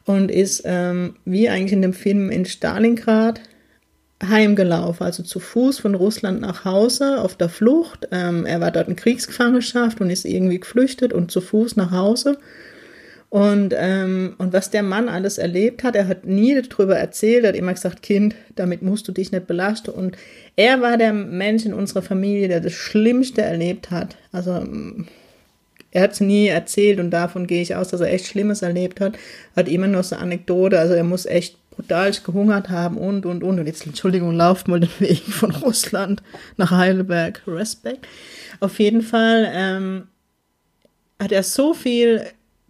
und 0.06 0.32
ist 0.32 0.64
ähm, 0.66 1.16
wie 1.26 1.50
eigentlich 1.50 1.74
in 1.74 1.82
dem 1.82 1.94
Film 1.94 2.30
in 2.30 2.46
Stalingrad 2.46 3.42
heimgelaufen, 4.24 5.06
also 5.06 5.24
zu 5.24 5.40
Fuß 5.40 5.80
von 5.80 5.96
Russland 5.96 6.42
nach 6.42 6.64
Hause 6.64 7.22
auf 7.22 7.36
der 7.36 7.50
Flucht. 7.50 8.08
Ähm, 8.12 8.46
er 8.46 8.62
war 8.62 8.72
dort 8.72 8.88
in 8.88 8.96
Kriegsgefangenschaft 8.96 10.00
und 10.00 10.10
ist 10.10 10.26
irgendwie 10.26 10.60
geflüchtet 10.60 11.12
und 11.12 11.32
zu 11.32 11.42
Fuß 11.42 11.76
nach 11.76 11.92
Hause. 11.92 12.38
Und, 13.30 13.74
ähm, 13.78 14.36
und 14.38 14.54
was 14.54 14.70
der 14.70 14.84
Mann 14.84 15.10
alles 15.10 15.38
erlebt 15.38 15.84
hat, 15.84 15.96
er 15.96 16.08
hat 16.08 16.26
nie 16.26 16.60
darüber 16.62 16.96
erzählt, 16.96 17.44
er 17.44 17.50
hat 17.50 17.56
immer 17.58 17.74
gesagt, 17.74 18.02
Kind, 18.02 18.36
damit 18.56 18.82
musst 18.82 19.08
du 19.08 19.12
dich 19.12 19.32
nicht 19.32 19.48
belasten. 19.48 19.92
Und 19.92 20.16
er 20.56 20.80
war 20.80 20.98
der 20.98 21.12
Mensch 21.12 21.66
in 21.66 21.74
unserer 21.74 22.02
Familie, 22.02 22.48
der 22.48 22.62
das 22.62 22.72
Schlimmste 22.72 23.42
erlebt 23.42 23.92
hat. 23.92 24.16
Also 24.32 24.64
er 25.96 26.02
hat 26.02 26.12
es 26.12 26.20
nie 26.20 26.48
erzählt 26.48 27.00
und 27.00 27.10
davon 27.10 27.48
gehe 27.48 27.62
ich 27.62 27.74
aus, 27.74 27.88
dass 27.88 28.02
er 28.02 28.12
echt 28.12 28.28
Schlimmes 28.28 28.62
erlebt 28.62 29.00
hat. 29.00 29.18
Hat 29.56 29.70
immer 29.70 29.88
nur 29.88 30.04
so 30.04 30.18
Anekdote, 30.18 30.78
also 30.78 30.94
er 30.94 31.06
muss 31.06 31.26
echt 31.26 31.58
brutal 31.72 32.12
gehungert 32.12 32.70
haben 32.70 32.98
und, 32.98 33.26
und, 33.26 33.46
und. 33.46 33.60
Und 33.60 33.66
jetzt, 33.66 33.86
Entschuldigung, 33.86 34.34
lauft 34.34 34.68
mal 34.68 34.82
den 34.82 34.90
Weg 35.00 35.24
von 35.24 35.52
Russland 35.52 36.22
nach 36.58 36.72
Heidelberg. 36.72 37.42
Respekt. 37.48 38.06
Auf 38.60 38.78
jeden 38.80 39.02
Fall 39.02 39.50
ähm, 39.54 40.08
hat 41.18 41.32
er 41.32 41.44
so 41.44 41.74
viel 41.74 42.26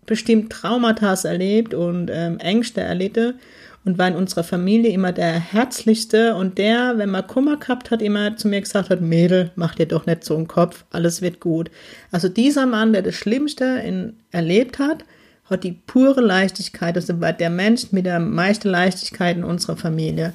bestimmt 0.06 0.52
Traumata 0.52 1.16
erlebt 1.24 1.74
und 1.74 2.12
ähm, 2.14 2.38
Ängste 2.38 2.82
erlitten 2.82 3.40
und 3.86 4.00
war 4.00 4.08
in 4.08 4.16
unserer 4.16 4.44
Familie 4.44 4.92
immer 4.92 5.12
der 5.12 5.34
herzlichste 5.34 6.36
und 6.36 6.58
der, 6.58 6.98
wenn 6.98 7.12
man 7.12 7.28
Kummer 7.28 7.58
gehabt 7.58 7.92
hat, 7.92 8.02
immer 8.02 8.36
zu 8.36 8.48
mir 8.48 8.60
gesagt 8.60 8.90
hat, 8.90 9.00
Mädel, 9.00 9.52
mach 9.56 9.76
dir 9.76 9.86
doch 9.86 10.08
nicht 10.08 10.24
so 10.24 10.36
einen 10.36 10.48
Kopf, 10.48 10.86
alles 10.90 11.22
wird 11.22 11.40
gut. 11.40 11.70
Also 12.12 12.28
dieser 12.28 12.66
Mann, 12.66 12.94
der 12.94 13.04
das 13.04 13.16
Schlimmste 13.16 13.66
in, 13.86 14.18
erlebt 14.32 14.80
hat, 14.80 15.06
hat 15.50 15.64
die 15.64 15.74
pure 15.74 16.22
Leichtigkeit, 16.22 16.96
also 16.96 17.22
war 17.22 17.32
der 17.32 17.52
Mensch 17.52 17.92
mit 17.92 18.08
der 18.08 18.20
meisten 18.20 18.68
Leichtigkeit 18.68 19.38
in 19.38 19.44
unserer 19.44 19.78
Familie. 19.78 20.34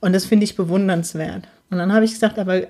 Und 0.00 0.12
das 0.12 0.26
finde 0.26 0.44
ich 0.44 0.56
bewundernswert. 0.56 1.48
Und 1.70 1.78
dann 1.78 1.92
habe 1.92 2.04
ich 2.04 2.12
gesagt, 2.12 2.38
aber 2.38 2.66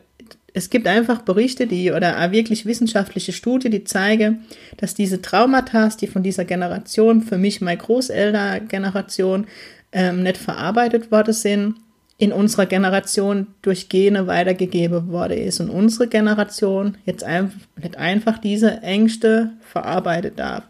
es 0.57 0.71
gibt 0.71 0.87
einfach 0.87 1.21
Berichte, 1.21 1.67
die 1.67 1.93
oder 1.93 2.33
wirklich 2.33 2.65
wissenschaftliche 2.65 3.35
Studien, 3.35 3.73
die 3.73 3.85
zeigen, 3.85 4.47
dass 4.79 4.95
diese 4.95 5.21
Traumata, 5.21 5.91
die 6.01 6.07
von 6.07 6.23
dieser 6.23 6.47
Generation, 6.47 7.21
für 7.21 7.37
mich 7.37 7.61
meine 7.61 7.77
Großeltern-Generation, 7.77 9.49
ähm, 9.93 10.23
nicht 10.23 10.37
verarbeitet 10.37 11.11
worden 11.11 11.33
sind, 11.33 11.77
in 12.19 12.33
unserer 12.33 12.67
Generation 12.67 13.49
durch 13.61 13.89
Gene 13.89 14.27
weitergegeben 14.27 15.09
worden 15.09 15.37
ist 15.37 15.61
und 15.61 15.69
unsere 15.69 16.09
Generation 16.09 16.97
jetzt 17.05 17.25
einfach, 17.25 17.59
nicht 17.77 17.97
einfach 17.99 18.39
diese 18.39 18.83
Ängste 18.83 19.51
verarbeitet 19.61 20.39
darf. 20.39 20.65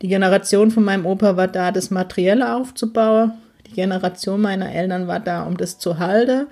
Die 0.00 0.08
Generation 0.08 0.70
von 0.70 0.84
meinem 0.84 1.06
Opa 1.06 1.36
war 1.36 1.48
da, 1.48 1.72
das 1.72 1.90
Materielle 1.90 2.54
aufzubauen. 2.54 3.32
Die 3.66 3.72
Generation 3.72 4.40
meiner 4.40 4.72
Eltern 4.72 5.08
war 5.08 5.18
da, 5.18 5.42
um 5.42 5.56
das 5.56 5.78
zu 5.78 5.98
halten 5.98 6.46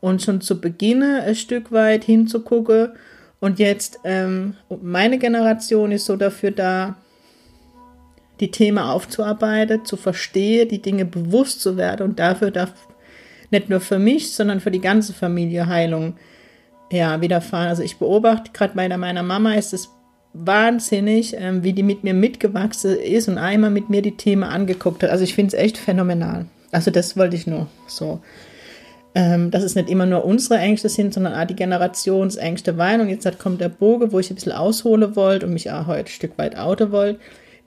und 0.00 0.22
schon 0.22 0.40
zu 0.40 0.60
Beginn 0.60 1.02
ein 1.02 1.34
Stück 1.34 1.70
weit 1.70 2.04
hinzugucken. 2.04 2.92
Und 3.38 3.58
jetzt 3.58 4.00
ähm, 4.04 4.54
meine 4.82 5.18
Generation 5.18 5.92
ist 5.92 6.06
so 6.06 6.16
dafür 6.16 6.52
da, 6.52 6.96
die 8.40 8.50
Themen 8.50 8.78
aufzuarbeiten, 8.78 9.84
zu 9.84 9.96
verstehen, 9.96 10.68
die 10.68 10.82
Dinge 10.82 11.04
bewusst 11.04 11.60
zu 11.60 11.76
werden 11.76 12.08
und 12.08 12.18
dafür 12.18 12.50
darf 12.50 12.72
nicht 13.50 13.68
nur 13.68 13.80
für 13.80 13.98
mich, 13.98 14.32
sondern 14.32 14.60
für 14.60 14.70
die 14.70 14.80
ganze 14.80 15.12
Familie 15.12 15.66
Heilung 15.66 16.14
ja, 16.90 17.20
widerfahren. 17.20 17.68
Also 17.68 17.82
ich 17.82 17.98
beobachte 17.98 18.50
gerade 18.52 18.74
bei 18.74 18.88
meiner 18.96 19.22
Mama 19.22 19.54
ist 19.54 19.72
es 19.72 19.90
wahnsinnig, 20.32 21.34
ähm, 21.36 21.64
wie 21.64 21.72
die 21.72 21.82
mit 21.82 22.04
mir 22.04 22.14
mitgewachsen 22.14 22.96
ist 22.96 23.28
und 23.28 23.38
einmal 23.38 23.70
mit 23.70 23.90
mir 23.90 24.02
die 24.02 24.16
Themen 24.16 24.44
angeguckt 24.44 25.02
hat. 25.02 25.10
Also 25.10 25.24
ich 25.24 25.34
finde 25.34 25.56
es 25.56 25.62
echt 25.62 25.78
phänomenal. 25.78 26.46
Also 26.72 26.90
das 26.90 27.16
wollte 27.16 27.36
ich 27.36 27.46
nur 27.46 27.66
so. 27.86 28.20
Ähm, 29.12 29.50
dass 29.50 29.64
es 29.64 29.74
nicht 29.74 29.90
immer 29.90 30.06
nur 30.06 30.24
unsere 30.24 30.60
Ängste 30.60 30.88
sind, 30.88 31.12
sondern 31.12 31.34
auch 31.34 31.44
die 31.44 31.56
Generationsängste 31.56 32.78
waren. 32.78 33.00
Und 33.00 33.08
jetzt 33.08 33.40
kommt 33.40 33.60
der 33.60 33.68
Bogen, 33.68 34.12
wo 34.12 34.20
ich 34.20 34.30
ein 34.30 34.36
bisschen 34.36 34.52
aushole 34.52 35.16
wollte 35.16 35.46
und 35.46 35.52
mich 35.52 35.68
auch 35.72 35.88
heute 35.88 36.04
ein 36.04 36.14
Stück 36.14 36.38
weit 36.38 36.56
outen 36.56 36.92
wollte. 36.92 37.18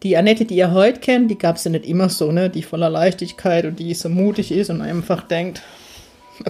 Die 0.03 0.17
Annette, 0.17 0.43
die 0.43 0.55
ihr 0.55 0.71
heute 0.71 0.99
kennt, 0.99 1.31
die 1.31 1.37
gab 1.37 1.55
es 1.55 1.63
ja 1.63 1.71
nicht 1.71 1.85
immer 1.85 2.09
so, 2.09 2.31
ne? 2.31 2.49
Die 2.49 2.61
voller 2.61 2.89
Leichtigkeit 2.89 3.65
und 3.65 3.79
die 3.79 3.93
so 3.93 4.09
mutig 4.09 4.51
ist 4.51 4.69
und 4.69 4.81
einfach 4.81 5.25
denkt, 5.27 5.61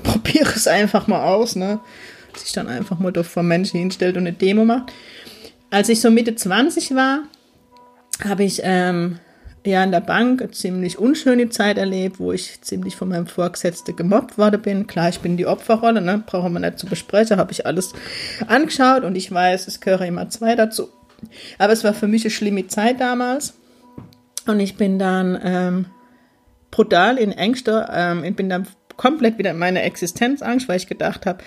probiere 0.03 0.51
es 0.55 0.67
einfach 0.67 1.07
mal 1.07 1.23
aus, 1.23 1.55
ne? 1.55 1.79
Sich 2.35 2.51
dann 2.51 2.67
einfach 2.67 2.97
mal 2.97 3.13
vor 3.23 3.43
Menschen 3.43 3.79
hinstellt 3.79 4.17
und 4.17 4.23
eine 4.23 4.33
Demo 4.33 4.65
macht. 4.65 4.91
Als 5.69 5.89
ich 5.89 6.01
so 6.01 6.09
Mitte 6.09 6.35
20 6.35 6.95
war, 6.95 7.23
habe 8.27 8.43
ich 8.43 8.61
ähm, 8.63 9.19
ja 9.65 9.83
in 9.83 9.91
der 9.91 10.01
Bank 10.01 10.41
eine 10.41 10.49
ziemlich 10.49 10.97
unschöne 10.97 11.49
Zeit 11.49 11.77
erlebt, 11.77 12.19
wo 12.19 12.31
ich 12.31 12.59
ziemlich 12.61 12.95
von 12.95 13.09
meinem 13.09 13.27
Vorgesetzten 13.27 13.95
gemobbt 13.95 14.39
worden 14.39 14.63
bin. 14.63 14.87
Klar, 14.87 15.09
ich 15.09 15.19
bin 15.19 15.37
die 15.37 15.45
Opferrolle, 15.45 16.01
ne? 16.01 16.23
brauchen 16.25 16.53
wir 16.53 16.59
nicht 16.59 16.79
zu 16.79 16.87
besprechen, 16.87 17.37
habe 17.37 17.51
ich 17.51 17.67
alles 17.67 17.93
angeschaut 18.47 19.03
und 19.03 19.15
ich 19.15 19.31
weiß, 19.31 19.67
es 19.67 19.79
gehören 19.79 20.07
immer 20.07 20.29
zwei 20.29 20.55
dazu. 20.55 20.89
Aber 21.57 21.73
es 21.73 21.83
war 21.83 21.93
für 21.93 22.07
mich 22.07 22.23
eine 22.23 22.31
schlimme 22.31 22.67
Zeit 22.67 22.99
damals. 22.99 23.55
Und 24.45 24.59
ich 24.59 24.75
bin 24.75 24.99
dann 24.99 25.39
ähm, 25.43 25.85
brutal 26.71 27.17
in 27.17 27.31
Ängste, 27.31 27.87
ähm, 27.91 28.23
ich 28.23 28.35
bin 28.35 28.49
dann 28.49 28.67
komplett 28.97 29.37
wieder 29.37 29.51
in 29.51 29.57
meine 29.57 29.81
Existenzangst, 29.81 30.67
weil 30.67 30.77
ich 30.77 30.87
gedacht 30.87 31.25
habe, 31.25 31.43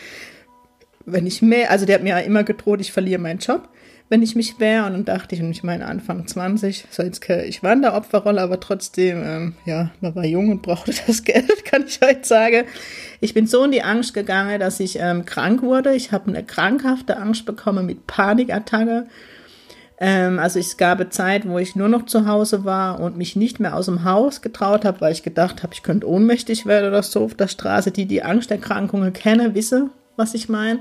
wenn 1.05 1.27
ich 1.27 1.43
mehr, 1.43 1.71
also 1.71 1.87
der 1.87 1.97
hat 1.97 2.03
mir 2.03 2.11
ja 2.11 2.19
immer 2.19 2.45
gedroht, 2.45 2.81
ich 2.81 2.93
verliere 2.93 3.21
meinen 3.21 3.39
Job, 3.39 3.69
wenn 4.09 4.23
ich 4.23 4.35
mich 4.35 4.59
wäre. 4.61 4.87
Und 4.87 4.93
dann 4.93 5.05
dachte 5.05 5.35
ich, 5.35 5.41
und 5.41 5.51
ich 5.51 5.63
meine 5.63 5.87
Anfang 5.87 6.27
20, 6.27 6.87
so 6.91 7.03
jetzt, 7.03 7.29
ich 7.29 7.63
war 7.63 7.73
in 7.73 7.83
der 7.83 7.95
Opferrolle, 7.95 8.41
aber 8.41 8.61
trotzdem, 8.61 9.23
ähm, 9.25 9.55
ja, 9.65 9.91
man 10.01 10.15
war 10.15 10.25
jung 10.25 10.51
und 10.51 10.63
brauchte 10.63 10.93
das 11.07 11.25
Geld, 11.25 11.65
kann 11.65 11.85
ich 11.87 12.01
heute 12.03 12.25
sagen. 12.25 12.65
Ich 13.21 13.35
bin 13.35 13.47
so 13.47 13.65
in 13.65 13.73
die 13.73 13.83
Angst 13.83 14.15
gegangen, 14.15 14.59
dass 14.61 14.81
ich 14.81 14.99
ähm, 15.01 15.25
krank 15.25 15.63
wurde. 15.63 15.95
Ich 15.95 16.13
habe 16.13 16.29
eine 16.29 16.45
krankhafte 16.45 17.17
Angst 17.17 17.47
bekommen 17.47 17.87
mit 17.87 18.07
Panikattacke. 18.07 19.07
Ähm, 19.99 20.39
also 20.39 20.59
es 20.59 20.77
gab 20.77 21.13
Zeit, 21.13 21.49
wo 21.49 21.59
ich 21.59 21.75
nur 21.75 21.89
noch 21.89 22.07
zu 22.07 22.27
Hause 22.27 22.65
war 22.65 23.01
und 23.01 23.17
mich 23.17 23.37
nicht 23.37 23.61
mehr 23.61 23.75
aus 23.75 23.87
dem 23.87 24.05
Haus 24.05 24.43
getraut 24.43 24.85
habe, 24.85 25.01
weil 25.01 25.13
ich 25.13 25.23
gedacht 25.23 25.63
habe, 25.63 25.73
ich 25.73 25.83
könnte 25.83 26.09
ohnmächtig 26.09 26.67
werden 26.67 26.89
oder 26.89 27.03
so 27.03 27.25
auf 27.25 27.35
der 27.35 27.49
Straße. 27.49 27.91
Die 27.91 28.07
die 28.07 28.23
Angsterkrankungen 28.23 29.13
kennen, 29.13 29.55
wissen, 29.55 29.91
was 30.17 30.35
ich 30.35 30.49
meine. 30.49 30.81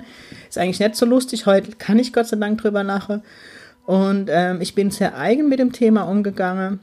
Ist 0.50 0.57
eigentlich 0.57 0.79
nicht 0.79 0.95
so 0.95 1.05
lustig. 1.05 1.45
Heute 1.45 1.72
kann 1.77 2.00
ich 2.00 2.12
Gott 2.12 2.27
sei 2.27 2.38
Dank 2.38 2.62
drüber 2.62 2.84
lachen. 2.84 3.24
Und 3.86 4.29
ähm, 4.31 4.60
ich 4.62 4.75
bin 4.75 4.91
sehr 4.91 5.17
eigen 5.17 5.48
mit 5.48 5.60
dem 5.60 5.72
Thema 5.72 6.03
umgegangen. 6.03 6.79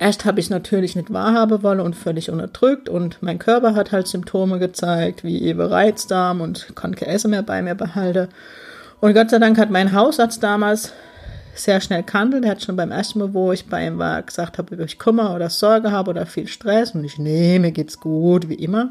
Erst 0.00 0.24
habe 0.24 0.40
ich 0.40 0.48
natürlich 0.48 0.96
nicht 0.96 1.12
wahrhaben 1.12 1.62
wollen 1.62 1.80
und 1.80 1.94
völlig 1.94 2.30
unterdrückt 2.30 2.88
und 2.88 3.22
mein 3.22 3.38
Körper 3.38 3.74
hat 3.74 3.92
halt 3.92 4.08
Symptome 4.08 4.58
gezeigt, 4.58 5.24
wie 5.24 5.42
eben 5.42 5.60
Reizdarm 5.60 6.40
und 6.40 6.74
konnte 6.74 7.06
Essen 7.06 7.32
mehr 7.32 7.42
bei 7.42 7.60
mir 7.60 7.74
behalten. 7.74 8.28
Und 9.00 9.14
Gott 9.14 9.30
sei 9.30 9.38
Dank 9.38 9.58
hat 9.58 9.70
mein 9.70 9.92
Hausarzt 9.92 10.42
damals 10.42 10.92
sehr 11.54 11.80
schnell 11.80 12.02
gehandelt. 12.02 12.44
Er 12.44 12.52
hat 12.52 12.62
schon 12.62 12.76
beim 12.76 12.90
ersten 12.90 13.18
Mal, 13.18 13.34
wo 13.34 13.52
ich 13.52 13.66
bei 13.66 13.86
ihm 13.86 13.98
war, 13.98 14.22
gesagt 14.22 14.58
habe, 14.58 14.74
ob 14.74 14.86
ich 14.86 14.98
Kummer 14.98 15.34
oder 15.34 15.50
Sorge 15.50 15.92
habe 15.92 16.10
oder 16.10 16.26
viel 16.26 16.48
Stress. 16.48 16.92
Und 16.92 17.04
ich, 17.04 17.18
nee, 17.18 17.58
mir 17.58 17.72
geht's 17.72 18.00
gut, 18.00 18.48
wie 18.48 18.54
immer. 18.54 18.90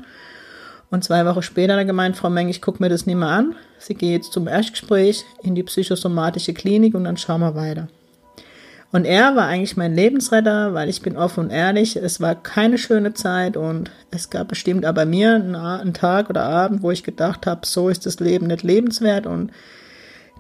Und 0.90 1.04
zwei 1.04 1.26
Wochen 1.26 1.42
später 1.42 1.74
hat 1.74 1.80
er 1.80 1.86
gemeint, 1.86 2.16
Frau 2.16 2.30
Meng, 2.30 2.50
ich 2.50 2.62
gucke 2.62 2.82
mir 2.82 2.90
das 2.90 3.06
nicht 3.06 3.16
mehr 3.16 3.30
an. 3.30 3.56
Sie 3.80 3.96
geht 3.96 4.12
jetzt 4.12 4.34
zum 4.34 4.48
Erstgespräch 4.48 5.26
in 5.42 5.56
die 5.56 5.64
psychosomatische 5.64 6.54
Klinik 6.54 6.94
und 6.94 7.04
dann 7.06 7.18
schauen 7.18 7.42
wir 7.42 7.56
weiter. 7.56 7.88
Und 8.92 9.06
er 9.06 9.36
war 9.36 9.48
eigentlich 9.48 9.76
mein 9.76 9.96
Lebensretter, 9.96 10.76
weil 10.76 10.88
ich 10.88 11.02
bin 11.02 11.18
offen 11.18 11.46
und 11.46 11.50
ehrlich. 11.50 11.96
Es 11.96 12.22
war 12.22 12.36
keine 12.36 12.78
schöne 12.78 13.16
Zeit 13.16 13.58
und 13.58 13.90
es 14.12 14.30
gab 14.30 14.50
bestimmt 14.50 14.86
aber 14.86 15.06
mir 15.06 15.34
einen 15.34 15.96
Tag 15.96 16.30
oder 16.30 16.44
Abend, 16.44 16.84
wo 16.84 16.92
ich 16.92 17.04
gedacht 17.04 17.48
habe, 17.48 17.66
so 17.66 17.90
ist 17.90 18.06
das 18.06 18.20
Leben 18.20 18.46
nicht 18.46 18.62
lebenswert 18.62 19.26
und 19.26 19.50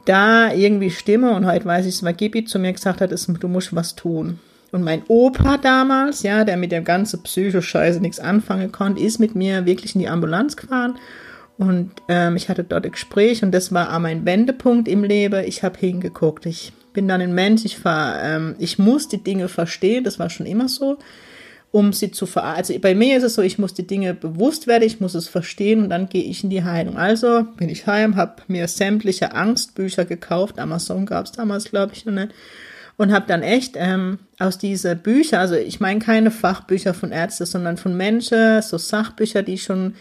da 0.06 0.54
irgendwie 0.54 0.90
Stimme 0.90 1.36
und 1.36 1.46
heute 1.46 1.66
weiß 1.66 1.86
ich 1.86 1.96
es, 1.96 2.04
weil 2.04 2.14
Gibi 2.14 2.46
zu 2.46 2.60
mir 2.60 2.74
gesagt 2.74 3.02
hat, 3.02 3.12
ist, 3.12 3.30
du 3.40 3.48
musst 3.48 3.76
was 3.76 3.96
tun. 3.96 4.40
Und 4.72 4.84
mein 4.84 5.04
Opa 5.08 5.58
damals, 5.58 6.24
ja, 6.24 6.44
der 6.44 6.58
mit 6.58 6.72
der 6.72 6.82
ganzen 6.82 7.22
Psychoscheiße 7.22 8.00
nichts 8.00 8.20
anfangen 8.20 8.72
konnte, 8.72 9.04
ist 9.04 9.20
mit 9.20 9.36
mir 9.36 9.66
wirklich 9.66 9.94
in 9.94 10.02
die 10.02 10.10
Ambulanz 10.10 10.58
gefahren. 10.58 10.98
Und 11.58 11.92
ähm, 12.08 12.36
ich 12.36 12.50
hatte 12.50 12.64
dort 12.64 12.86
ein 12.86 12.92
Gespräch 12.92 13.44
und 13.44 13.52
das 13.52 13.72
war 13.72 13.94
auch 13.94 14.00
mein 14.00 14.26
Wendepunkt 14.26 14.88
im 14.88 15.04
Leben. 15.04 15.44
Ich 15.46 15.64
habe 15.64 15.78
hingeguckt. 15.78 16.48
Ich 16.48 16.74
bin 16.94 17.08
dann 17.08 17.22
ein 17.22 17.36
Mensch, 17.36 17.66
ich 17.66 17.78
fahr, 17.78 18.22
ähm, 18.24 18.56
ich 18.58 18.80
muss 18.80 19.08
die 19.08 19.24
Dinge 19.24 19.48
verstehen, 19.48 20.04
das 20.04 20.18
war 20.20 20.30
schon 20.30 20.46
immer 20.46 20.68
so 20.68 20.98
um 21.74 21.92
sie 21.92 22.12
zu 22.12 22.28
ver 22.28 22.44
also 22.44 22.78
bei 22.78 22.94
mir 22.94 23.18
ist 23.18 23.24
es 23.24 23.34
so, 23.34 23.42
ich 23.42 23.58
muss 23.58 23.74
die 23.74 23.88
Dinge 23.88 24.14
bewusst 24.14 24.68
werden, 24.68 24.84
ich 24.84 25.00
muss 25.00 25.16
es 25.16 25.28
verstehen 25.28 25.82
und 25.82 25.90
dann 25.90 26.08
gehe 26.08 26.24
ich 26.24 26.44
in 26.44 26.52
die 26.52 26.64
Heilung. 26.64 26.98
Also 26.98 27.48
bin 27.58 27.68
ich 27.68 27.88
heim, 27.88 28.16
habe 28.16 28.44
mir 28.48 28.68
sämtliche 28.68 29.34
Angstbücher 29.34 30.06
gekauft, 30.06 30.60
Amazon 30.60 31.08
gab 31.08 31.26
es 31.26 31.32
damals 31.32 31.66
glaube 31.66 31.94
ich 31.96 32.06
noch 32.06 32.14
nicht 32.14 32.30
und 32.98 33.12
habe 33.12 33.26
dann 33.28 33.42
echt 33.42 33.74
ähm, 33.76 34.20
aus 34.38 34.60
diese 34.60 34.96
Bücher, 34.96 35.40
also 35.40 35.56
ich 35.56 35.80
meine 35.80 36.00
keine 36.00 36.30
Fachbücher 36.30 36.94
von 36.94 37.12
Ärzten, 37.12 37.48
sondern 37.48 37.78
von 37.78 37.98
Menschen, 37.98 38.62
so 38.62 38.78
Sachbücher, 38.78 39.42
die 39.42 39.58
schon 39.58 39.96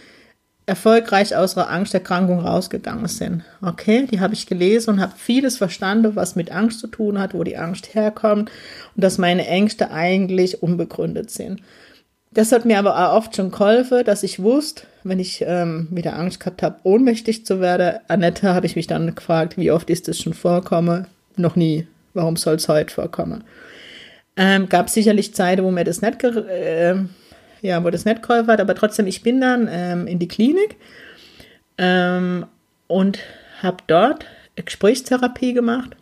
erfolgreich 0.73 1.37
aus 1.37 1.55
ihrer 1.55 1.69
Angsterkrankung 1.69 2.41
rausgegangen 2.41 3.07
sind. 3.07 3.45
Okay, 3.61 4.07
die 4.11 4.21
habe 4.21 4.33
ich 4.33 4.47
gelesen 4.47 4.95
und 4.95 5.01
habe 5.03 5.13
vieles 5.15 5.59
verstanden, 5.59 6.17
was 6.17 6.35
mit 6.35 6.51
Angst 6.51 6.81
zu 6.81 6.87
tun 6.87 7.19
hat, 7.19 7.35
wo 7.35 7.45
die 7.45 7.59
Angst 7.59 7.95
herkommt 7.95 8.51
und 8.97 9.05
dass 9.05 9.19
meine 9.19 9.47
Ängste 9.47 9.91
eigentlich 9.91 10.63
unbegründet 10.63 11.31
sind. 11.31 11.61
Das 12.31 12.53
hat 12.53 12.65
mir 12.65 12.79
aber 12.79 12.97
auch 12.97 13.19
oft 13.19 13.37
schon 13.37 13.51
geholfen, 13.51 14.03
dass 14.07 14.23
ich 14.23 14.43
wusste, 14.43 14.85
wenn 15.05 15.21
ich 15.21 15.45
ähm, 15.47 15.89
wieder 15.91 16.19
Angst 16.19 16.41
gehabt 16.41 16.63
habe, 16.63 16.77
ohnmächtig 16.85 17.45
zu 17.45 17.61
werden. 17.61 18.01
Annette 18.09 18.55
habe 18.55 18.65
ich 18.65 18.75
mich 18.75 18.87
dann 18.87 19.15
gefragt, 19.15 19.59
wie 19.59 19.71
oft 19.71 19.91
ist 19.91 20.09
das 20.09 20.19
schon 20.19 20.33
vorkomme? 20.33 21.07
Noch 21.37 21.55
nie. 21.55 21.87
Warum 22.15 22.37
soll 22.37 22.55
es 22.55 22.69
heute 22.69 22.95
vorkommen? 22.95 23.45
Ähm, 24.39 24.71
gab 24.71 24.89
sicherlich 24.89 25.35
Zeiten, 25.35 25.65
wo 25.65 25.71
mir 25.71 25.85
das 25.85 26.01
nicht 26.01 26.25
äh, 26.25 26.95
ja, 27.63 27.83
wo 27.83 27.91
das 27.91 28.05
nicht 28.05 28.23
geholfen 28.23 28.51
aber 28.51 28.75
trotzdem, 28.75 29.07
ich 29.07 29.23
bin 29.23 29.41
dann 29.41 29.69
ähm, 29.71 30.07
in 30.07 30.19
die 30.19 30.29
Klinik 30.29 30.77
ähm, 31.79 32.47
und 32.89 33.21
habe 33.63 33.79
dort 33.87 34.27
Gesprächstherapie 34.57 35.55
gemacht. 35.55 35.97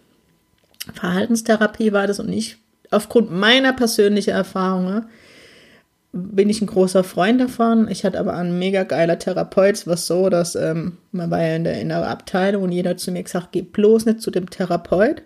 Verhaltenstherapie 0.95 1.93
war 1.93 2.07
das 2.07 2.19
und 2.19 2.33
ich, 2.33 2.57
aufgrund 2.91 3.31
meiner 3.31 3.73
persönlichen 3.73 4.31
Erfahrungen, 4.31 5.07
bin 6.13 6.51
ich 6.51 6.61
ein 6.61 6.67
großer 6.67 7.05
Freund 7.05 7.41
davon. 7.41 7.89
Ich 7.89 8.05
hatte 8.05 8.19
aber 8.19 8.35
einen 8.35 8.59
mega 8.59 8.83
geiler 8.83 9.19
Therapeut. 9.19 9.77
Es 9.77 9.87
war 9.87 9.97
so, 9.97 10.29
dass 10.29 10.57
ähm, 10.57 10.97
man 11.13 11.31
war 11.31 11.41
ja 11.41 11.55
in 11.55 11.65
der, 11.65 11.81
in 11.81 11.91
der 11.91 12.09
Abteilung 12.09 12.65
und 12.65 12.73
jeder 12.73 12.97
zu 12.97 13.13
mir 13.13 13.23
gesagt, 13.23 13.53
geh 13.53 13.63
bloß 13.63 14.07
nicht 14.07 14.21
zu 14.21 14.33
dem 14.33 14.51
Therapeut. 14.51 15.23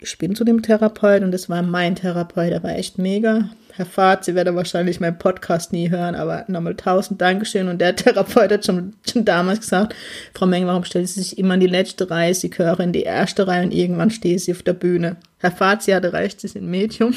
Ich 0.00 0.16
bin 0.16 0.36
zu 0.36 0.44
dem 0.44 0.62
Therapeut 0.62 1.22
und 1.22 1.32
das 1.32 1.48
war 1.48 1.60
mein 1.62 1.96
Therapeut. 1.96 2.52
Der 2.52 2.62
war 2.62 2.76
echt 2.76 2.98
mega. 2.98 3.50
Herr 3.74 3.86
Fahrt, 3.86 4.24
Sie 4.24 4.36
werden 4.36 4.54
wahrscheinlich 4.54 5.00
meinen 5.00 5.18
Podcast 5.18 5.72
nie 5.72 5.90
hören, 5.90 6.14
aber 6.14 6.44
nochmal 6.46 6.76
tausend 6.76 7.20
Dankeschön. 7.20 7.66
Und 7.66 7.80
der 7.80 7.96
Therapeut 7.96 8.52
hat 8.52 8.64
schon, 8.64 8.94
schon 9.10 9.24
damals 9.24 9.60
gesagt, 9.60 9.96
Frau 10.34 10.46
Meng, 10.46 10.66
warum 10.66 10.84
stellen 10.84 11.06
Sie 11.06 11.20
sich 11.20 11.36
immer 11.36 11.54
in 11.54 11.60
die 11.60 11.66
letzte 11.66 12.08
Reihe? 12.10 12.32
Sie 12.32 12.48
gehören 12.48 12.86
in 12.86 12.92
die 12.92 13.02
erste 13.02 13.48
Reihe 13.48 13.64
und 13.64 13.72
irgendwann 13.72 14.10
stehen 14.10 14.38
Sie 14.38 14.52
auf 14.52 14.62
der 14.62 14.72
Bühne. 14.72 15.16
Herr 15.38 15.50
Fahrt, 15.50 15.82
Sie 15.82 15.94
hatte 15.94 16.12
recht, 16.12 16.40
Sie 16.40 16.48
sind 16.48 16.68
Medium. 16.68 17.14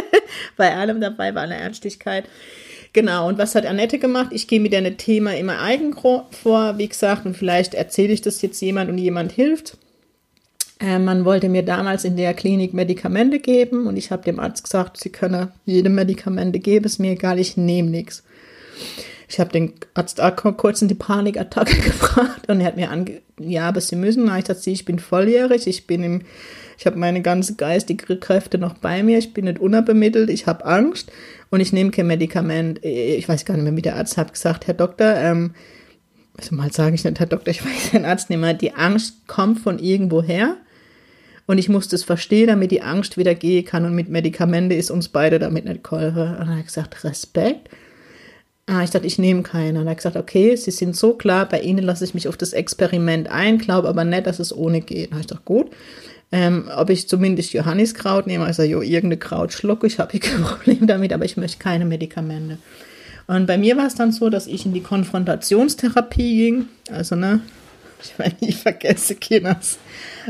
Bei 0.58 0.74
allem 0.74 1.00
dabei, 1.00 1.32
bei 1.32 1.40
aller 1.40 1.56
Ernstigkeit. 1.56 2.24
Genau, 2.92 3.28
und 3.28 3.38
was 3.38 3.54
hat 3.54 3.64
Annette 3.64 3.98
gemacht? 3.98 4.28
Ich 4.32 4.48
gehe 4.48 4.60
mit 4.60 4.74
einem 4.74 4.96
Thema 4.96 5.36
immer 5.36 5.60
eigen 5.60 5.94
vor, 5.94 6.78
wie 6.78 6.88
gesagt, 6.88 7.26
und 7.26 7.36
vielleicht 7.36 7.74
erzähle 7.74 8.12
ich 8.12 8.22
das 8.22 8.42
jetzt 8.42 8.60
jemand 8.60 8.90
und 8.90 8.98
jemand 8.98 9.32
hilft. 9.32 9.78
Äh, 10.80 10.98
man 10.98 11.24
wollte 11.24 11.48
mir 11.48 11.64
damals 11.64 12.04
in 12.04 12.16
der 12.16 12.34
Klinik 12.34 12.72
Medikamente 12.72 13.40
geben 13.40 13.86
und 13.86 13.96
ich 13.96 14.10
habe 14.10 14.22
dem 14.22 14.38
Arzt 14.38 14.64
gesagt, 14.64 14.96
sie 14.98 15.10
könne 15.10 15.52
jede 15.64 15.88
Medikamente 15.88 16.60
geben, 16.60 16.84
ist 16.84 16.98
mir 16.98 17.12
egal, 17.12 17.38
ich 17.38 17.56
nehme 17.56 17.90
nichts. 17.90 18.22
Ich 19.28 19.38
habe 19.40 19.50
den 19.50 19.74
Arzt 19.94 20.20
auch 20.20 20.34
kurz 20.56 20.80
in 20.80 20.88
die 20.88 20.94
Panikattacke 20.94 21.76
gebracht 21.90 22.48
und 22.48 22.60
er 22.60 22.66
hat 22.66 22.76
mir 22.76 22.90
ange, 22.90 23.20
ja, 23.38 23.68
aber 23.68 23.80
Sie 23.80 23.96
müssen. 23.96 24.24
Na, 24.24 24.38
ich 24.38 24.44
dachte, 24.44 24.70
ich 24.70 24.84
bin 24.84 24.98
volljährig, 24.98 25.66
ich 25.66 25.86
bin 25.86 26.02
im, 26.02 26.22
ich 26.78 26.86
habe 26.86 26.98
meine 26.98 27.22
ganze 27.22 27.56
geistige 27.56 28.16
Kräfte 28.16 28.56
noch 28.56 28.74
bei 28.74 29.02
mir, 29.02 29.18
ich 29.18 29.34
bin 29.34 29.44
nicht 29.44 29.58
unabemittelt, 29.58 30.30
ich 30.30 30.46
habe 30.46 30.64
Angst 30.64 31.10
und 31.50 31.60
ich 31.60 31.72
nehme 31.72 31.90
kein 31.90 32.06
Medikament. 32.06 32.82
Ich 32.84 33.28
weiß 33.28 33.44
gar 33.44 33.54
nicht 33.54 33.64
mehr, 33.64 33.76
wie 33.76 33.82
der 33.82 33.96
Arzt 33.96 34.16
hat 34.16 34.32
gesagt, 34.32 34.66
Herr 34.66 34.74
Doktor, 34.74 35.16
ähm, 35.16 35.54
also 36.38 36.54
mal 36.54 36.72
sage 36.72 36.94
ich 36.94 37.04
nicht, 37.04 37.18
Herr 37.18 37.26
Doktor, 37.26 37.50
ich 37.50 37.64
weiß 37.64 37.90
den 37.92 38.04
Arzt 38.04 38.30
nicht 38.30 38.38
mehr, 38.38 38.54
die 38.54 38.74
Angst 38.74 39.26
kommt 39.26 39.58
von 39.58 39.78
irgendwo 39.78 40.22
her 40.22 40.56
und 41.48 41.56
ich 41.56 41.70
muss 41.70 41.88
das 41.88 42.04
verstehen, 42.04 42.48
damit 42.48 42.70
die 42.70 42.82
Angst 42.82 43.16
wieder 43.16 43.34
gehen 43.34 43.64
kann 43.64 43.86
und 43.86 43.94
mit 43.94 44.10
Medikamente 44.10 44.74
ist 44.74 44.90
uns 44.90 45.08
beide 45.08 45.38
damit 45.38 45.64
nicht 45.64 45.82
geholfen. 45.82 46.36
Und 46.36 46.46
er 46.46 46.58
hat 46.58 46.66
gesagt, 46.66 47.02
Respekt. 47.04 47.70
Ah, 48.66 48.82
ich 48.82 48.90
dachte, 48.90 49.06
ich 49.06 49.18
nehme 49.18 49.42
keine. 49.42 49.80
Und 49.80 49.86
er 49.86 49.92
hat 49.92 49.96
gesagt, 49.96 50.16
okay, 50.16 50.54
Sie 50.56 50.70
sind 50.70 50.94
so 50.94 51.14
klar, 51.14 51.48
bei 51.48 51.60
Ihnen 51.62 51.84
lasse 51.84 52.04
ich 52.04 52.12
mich 52.12 52.28
auf 52.28 52.36
das 52.36 52.52
Experiment 52.52 53.30
ein, 53.30 53.56
glaube 53.56 53.88
aber 53.88 54.04
nicht, 54.04 54.26
dass 54.26 54.40
es 54.40 54.54
ohne 54.54 54.82
geht. 54.82 55.10
Habe 55.10 55.22
ich 55.22 55.26
gedacht, 55.26 55.46
gut. 55.46 55.70
Ähm, 56.30 56.68
ob 56.76 56.90
ich 56.90 57.08
zumindest 57.08 57.54
Johanniskraut 57.54 58.26
nehme, 58.26 58.44
also 58.44 58.62
jo, 58.62 58.82
irgendeine 58.82 59.16
Kraut 59.16 59.54
schlucke, 59.54 59.86
ich 59.86 59.98
habe 59.98 60.18
kein 60.18 60.42
Problem 60.42 60.86
damit, 60.86 61.14
aber 61.14 61.24
ich 61.24 61.38
möchte 61.38 61.58
keine 61.58 61.86
Medikamente. 61.86 62.58
Und 63.26 63.46
bei 63.46 63.56
mir 63.56 63.78
war 63.78 63.86
es 63.86 63.94
dann 63.94 64.12
so, 64.12 64.28
dass 64.28 64.46
ich 64.46 64.66
in 64.66 64.74
die 64.74 64.82
Konfrontationstherapie 64.82 66.36
ging. 66.36 66.68
Also, 66.90 67.16
ne, 67.16 67.40
ich 68.04 68.18
werde 68.18 68.36
nie 68.44 68.52
vergessen, 68.52 69.18
Kinders. 69.18 69.78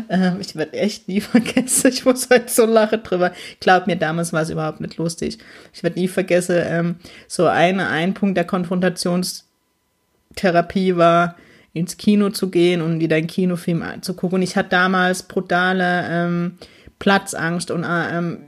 Ähm, 0.08 0.38
ich 0.40 0.56
werde 0.56 0.72
echt 0.74 1.08
nie 1.08 1.20
vergessen. 1.20 1.88
Ich 1.88 2.04
muss 2.04 2.28
heute 2.30 2.50
so 2.50 2.66
lachen 2.66 3.02
drüber. 3.02 3.32
Glaub 3.60 3.86
mir, 3.86 3.96
damals 3.96 4.32
war 4.32 4.42
es 4.42 4.50
überhaupt 4.50 4.80
nicht 4.80 4.96
lustig. 4.96 5.38
Ich 5.72 5.82
werde 5.82 5.98
nie 5.98 6.08
vergessen, 6.08 6.56
ähm, 6.58 6.96
so 7.26 7.46
eine, 7.46 7.88
ein 7.88 8.14
Punkt 8.14 8.36
der 8.36 8.44
Konfrontationstherapie 8.44 10.96
war, 10.96 11.36
ins 11.72 11.96
Kino 11.96 12.30
zu 12.30 12.50
gehen 12.50 12.82
und 12.82 13.00
wieder 13.00 13.16
einen 13.16 13.26
Kinofilm 13.26 13.84
zu 14.00 14.14
gucken. 14.14 14.36
Und 14.36 14.42
ich 14.42 14.56
hatte 14.56 14.70
damals 14.70 15.22
brutale 15.22 16.04
ähm, 16.08 16.58
Platzangst 16.98 17.70
und 17.70 17.84
äh, 17.84 18.18
ähm, 18.18 18.38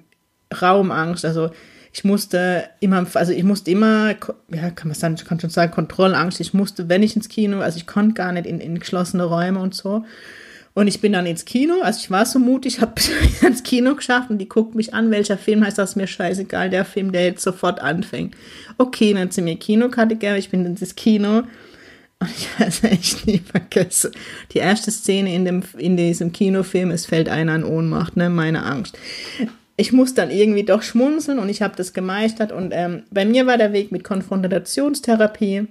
Raumangst. 0.61 1.25
Also 1.25 1.51
ich 1.93 2.05
musste 2.05 2.69
immer, 2.81 3.07
also 3.15 3.33
ich 3.33 3.45
musste 3.45 3.71
immer, 3.71 4.15
ja, 4.49 4.71
kann 4.71 4.89
man 4.89 4.95
sagen, 4.95 5.17
kann 5.17 5.41
schon 5.41 5.51
sagen, 5.51 5.73
Kontrollangst. 5.73 6.41
Ich 6.41 6.55
musste, 6.55 6.89
wenn 6.89 7.03
ich 7.03 7.17
ins 7.17 7.29
Kino, 7.29 7.61
also 7.61 7.79
ich 7.79 7.87
konnte 7.87 8.15
gar 8.15 8.33
nicht 8.33 8.47
in, 8.47 8.61
in 8.61 8.79
geschlossene 8.79 9.25
Räume 9.25 9.61
und 9.61 9.75
so. 9.75 10.05
Und 10.73 10.87
ich 10.87 11.01
bin 11.01 11.13
dann 11.13 11.27
ins 11.27 11.45
Kino, 11.45 11.81
also 11.83 11.99
ich 12.01 12.11
war 12.11 12.25
so 12.25 12.39
mutig, 12.39 12.81
habe 12.81 12.95
ins 13.43 13.63
Kino 13.63 13.95
geschafft 13.97 14.31
und 14.31 14.39
die 14.39 14.49
guckt 14.49 14.75
mich 14.75 14.95
an, 14.95 15.11
welcher 15.11 15.37
Film 15.37 15.65
heißt 15.65 15.79
das, 15.79 15.97
mir 15.97 16.07
scheißegal, 16.07 16.71
der 16.71 16.85
Film, 16.85 17.13
der 17.13 17.25
jetzt 17.25 17.43
sofort 17.43 17.81
anfängt. 17.81 18.37
Okay, 18.79 19.13
dann 19.13 19.31
sind 19.31 19.45
mir 19.45 19.57
Kinokarte 19.57 20.15
gegeben, 20.15 20.37
ich 20.37 20.51
bin 20.51 20.65
ins 20.65 20.95
Kino 20.95 21.39
und 22.21 22.31
ich 22.31 22.49
weiß 22.59 22.85
echt 22.85 23.27
nie 23.27 23.39
vergessen. 23.41 24.13
Die 24.53 24.59
erste 24.59 24.91
Szene 24.91 25.35
in, 25.35 25.45
dem, 25.45 25.63
in 25.77 25.97
diesem 25.97 26.33
Kinofilm, 26.33 26.91
es 26.93 27.07
fällt 27.07 27.29
einer 27.29 27.57
in 27.57 27.65
Ohnmacht, 27.65 28.17
ne, 28.17 28.31
meine 28.31 28.65
Angst 28.65 28.97
ich 29.81 29.95
muss 29.95 30.13
dann 30.13 30.31
irgendwie 30.31 30.65
doch 30.65 30.83
schmunzeln 30.83 31.39
und 31.39 31.49
ich 31.49 31.63
habe 31.63 31.75
das 31.75 31.95
gemeistert. 31.95 32.53
Und 32.53 32.73
ähm, 32.75 33.05
bei 33.11 33.25
mir 33.25 33.47
war 33.47 33.57
der 33.57 33.73
Weg 33.73 33.93
mit 33.93 34.05
Konfrontationstherapie, 34.05 35.69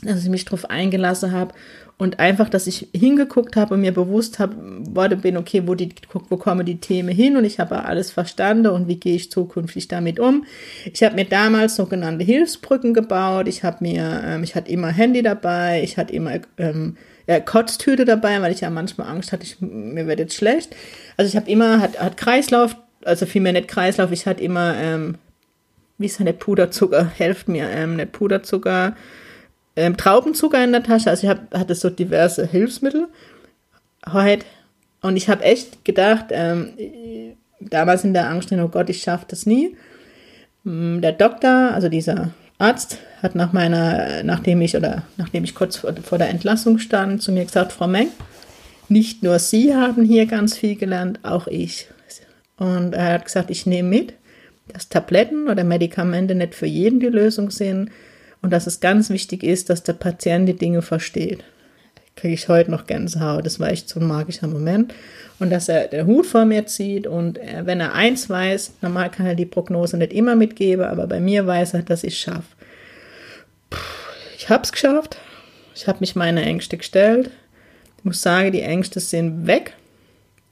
dass 0.00 0.22
ich 0.22 0.30
mich 0.30 0.46
darauf 0.46 0.70
eingelassen 0.70 1.32
habe 1.32 1.52
und 1.98 2.18
einfach, 2.18 2.48
dass 2.48 2.66
ich 2.66 2.88
hingeguckt 2.94 3.56
habe 3.56 3.74
und 3.74 3.80
mir 3.80 3.92
bewusst 3.92 4.38
habe, 4.38 4.54
wurde 4.58 5.16
bin, 5.16 5.36
okay, 5.36 5.62
wo, 5.66 5.74
die, 5.74 5.94
wo 6.12 6.36
kommen 6.36 6.66
die 6.66 6.78
Themen 6.78 7.08
hin 7.08 7.36
und 7.36 7.44
ich 7.44 7.58
habe 7.58 7.84
alles 7.84 8.10
verstanden 8.10 8.66
und 8.66 8.86
wie 8.86 8.96
gehe 8.96 9.16
ich 9.16 9.30
zukünftig 9.30 9.88
damit 9.88 10.20
um. 10.20 10.44
Ich 10.92 11.02
habe 11.02 11.14
mir 11.14 11.24
damals 11.24 11.76
sogenannte 11.76 12.24
Hilfsbrücken 12.24 12.92
gebaut. 12.92 13.48
Ich 13.48 13.64
habe 13.64 13.78
mir, 13.80 14.22
ähm, 14.24 14.42
ich 14.42 14.54
hatte 14.54 14.70
immer 14.70 14.88
Handy 14.88 15.22
dabei, 15.22 15.80
ich 15.82 15.96
hatte 15.96 16.12
immer 16.12 16.38
ähm, 16.58 16.96
ja, 17.26 17.40
Kotztüte 17.40 18.04
dabei, 18.04 18.42
weil 18.42 18.52
ich 18.52 18.60
ja 18.60 18.68
manchmal 18.68 19.08
Angst 19.08 19.32
hatte, 19.32 19.44
ich, 19.44 19.60
mir 19.60 20.06
wird 20.06 20.18
jetzt 20.18 20.34
schlecht. 20.34 20.76
Also 21.16 21.30
ich 21.30 21.36
habe 21.36 21.50
immer, 21.50 21.80
hat, 21.80 21.98
hat 21.98 22.18
Kreislauf 22.18 22.76
also 23.06 23.24
vielmehr 23.24 23.52
nicht 23.52 23.68
Kreislauf, 23.68 24.12
ich 24.12 24.26
hatte 24.26 24.42
immer, 24.42 24.74
ähm, 24.76 25.16
wie 25.98 26.06
ist 26.06 26.20
nicht 26.20 26.38
Puderzucker, 26.38 27.06
helft 27.16 27.48
mir, 27.48 27.68
ähm, 27.70 27.96
nicht 27.96 28.12
Puderzucker, 28.12 28.96
ähm, 29.76 29.96
Traubenzucker 29.96 30.62
in 30.64 30.72
der 30.72 30.82
Tasche, 30.82 31.10
also 31.10 31.24
ich 31.24 31.30
hab, 31.30 31.54
hatte 31.54 31.74
so 31.74 31.90
diverse 31.90 32.46
Hilfsmittel 32.46 33.08
heute 34.10 34.46
und 35.02 35.16
ich 35.16 35.28
habe 35.28 35.44
echt 35.44 35.84
gedacht, 35.84 36.26
ähm, 36.30 36.72
damals 37.60 38.04
in 38.04 38.14
der 38.14 38.28
Angst, 38.28 38.50
oh 38.52 38.68
Gott, 38.68 38.90
ich 38.90 39.02
schaffe 39.02 39.26
das 39.28 39.46
nie. 39.46 39.76
Mm, 40.64 41.00
der 41.00 41.12
Doktor, 41.12 41.72
also 41.72 41.88
dieser 41.88 42.30
Arzt, 42.58 42.98
hat 43.22 43.34
nach 43.34 43.52
meiner, 43.52 44.22
nachdem 44.22 44.60
ich 44.62 44.76
oder 44.76 45.02
nachdem 45.16 45.44
ich 45.44 45.54
kurz 45.54 45.76
vor, 45.76 45.94
vor 46.02 46.18
der 46.18 46.30
Entlassung 46.30 46.78
stand, 46.78 47.22
zu 47.22 47.32
mir 47.32 47.44
gesagt, 47.44 47.72
Frau 47.72 47.86
Meng, 47.86 48.08
nicht 48.88 49.22
nur 49.22 49.38
Sie 49.38 49.74
haben 49.74 50.04
hier 50.04 50.26
ganz 50.26 50.56
viel 50.56 50.76
gelernt, 50.76 51.20
auch 51.22 51.46
ich. 51.46 51.88
Und 52.56 52.94
er 52.94 53.14
hat 53.14 53.26
gesagt, 53.26 53.50
ich 53.50 53.66
nehme 53.66 53.88
mit, 53.88 54.14
dass 54.68 54.88
Tabletten 54.88 55.48
oder 55.48 55.64
Medikamente 55.64 56.34
nicht 56.34 56.54
für 56.54 56.66
jeden 56.66 57.00
die 57.00 57.06
Lösung 57.06 57.50
sind 57.50 57.90
und 58.46 58.50
dass 58.52 58.68
es 58.68 58.78
ganz 58.78 59.10
wichtig 59.10 59.42
ist, 59.42 59.70
dass 59.70 59.82
der 59.82 59.94
Patient 59.94 60.48
die 60.48 60.54
Dinge 60.54 60.80
versteht. 60.80 61.42
Kriege 62.14 62.34
ich 62.34 62.48
heute 62.48 62.70
noch 62.70 62.86
Gänsehaut. 62.86 63.44
Das 63.44 63.58
war 63.58 63.70
echt 63.70 63.88
so 63.88 63.98
ein 63.98 64.06
magischer 64.06 64.46
Moment. 64.46 64.94
Und 65.40 65.50
dass 65.50 65.68
er 65.68 65.88
den 65.88 66.06
Hut 66.06 66.26
vor 66.26 66.44
mir 66.44 66.64
zieht 66.64 67.08
und 67.08 67.38
er, 67.38 67.66
wenn 67.66 67.80
er 67.80 67.94
eins 67.94 68.30
weiß, 68.30 68.74
normal 68.82 69.10
kann 69.10 69.26
er 69.26 69.34
die 69.34 69.46
Prognose 69.46 69.96
nicht 69.96 70.12
immer 70.12 70.36
mitgeben, 70.36 70.84
aber 70.84 71.08
bei 71.08 71.18
mir 71.18 71.44
weiß 71.44 71.74
er, 71.74 71.82
dass 71.82 72.04
ich 72.04 72.14
es 72.14 72.20
schaffe. 72.20 72.46
Ich 74.38 74.48
habe 74.48 74.62
es 74.62 74.70
geschafft. 74.70 75.16
Ich 75.74 75.88
habe 75.88 75.98
mich 75.98 76.14
meine 76.14 76.44
Ängste 76.44 76.76
gestellt. 76.76 77.32
Ich 77.98 78.04
muss 78.04 78.22
sagen, 78.22 78.52
die 78.52 78.62
Ängste 78.62 79.00
sind 79.00 79.48
weg. 79.48 79.72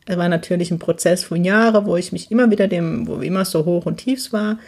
Es 0.06 0.16
war 0.16 0.28
natürlich 0.28 0.72
ein 0.72 0.80
Prozess 0.80 1.22
von 1.22 1.44
Jahren, 1.44 1.86
wo 1.86 1.96
ich 1.96 2.10
mich 2.10 2.32
immer 2.32 2.50
wieder 2.50 2.66
dem, 2.66 3.06
wo 3.06 3.18
immer 3.18 3.44
so 3.44 3.64
hoch 3.64 3.86
und 3.86 3.98
tiefs 3.98 4.32
war. 4.32 4.58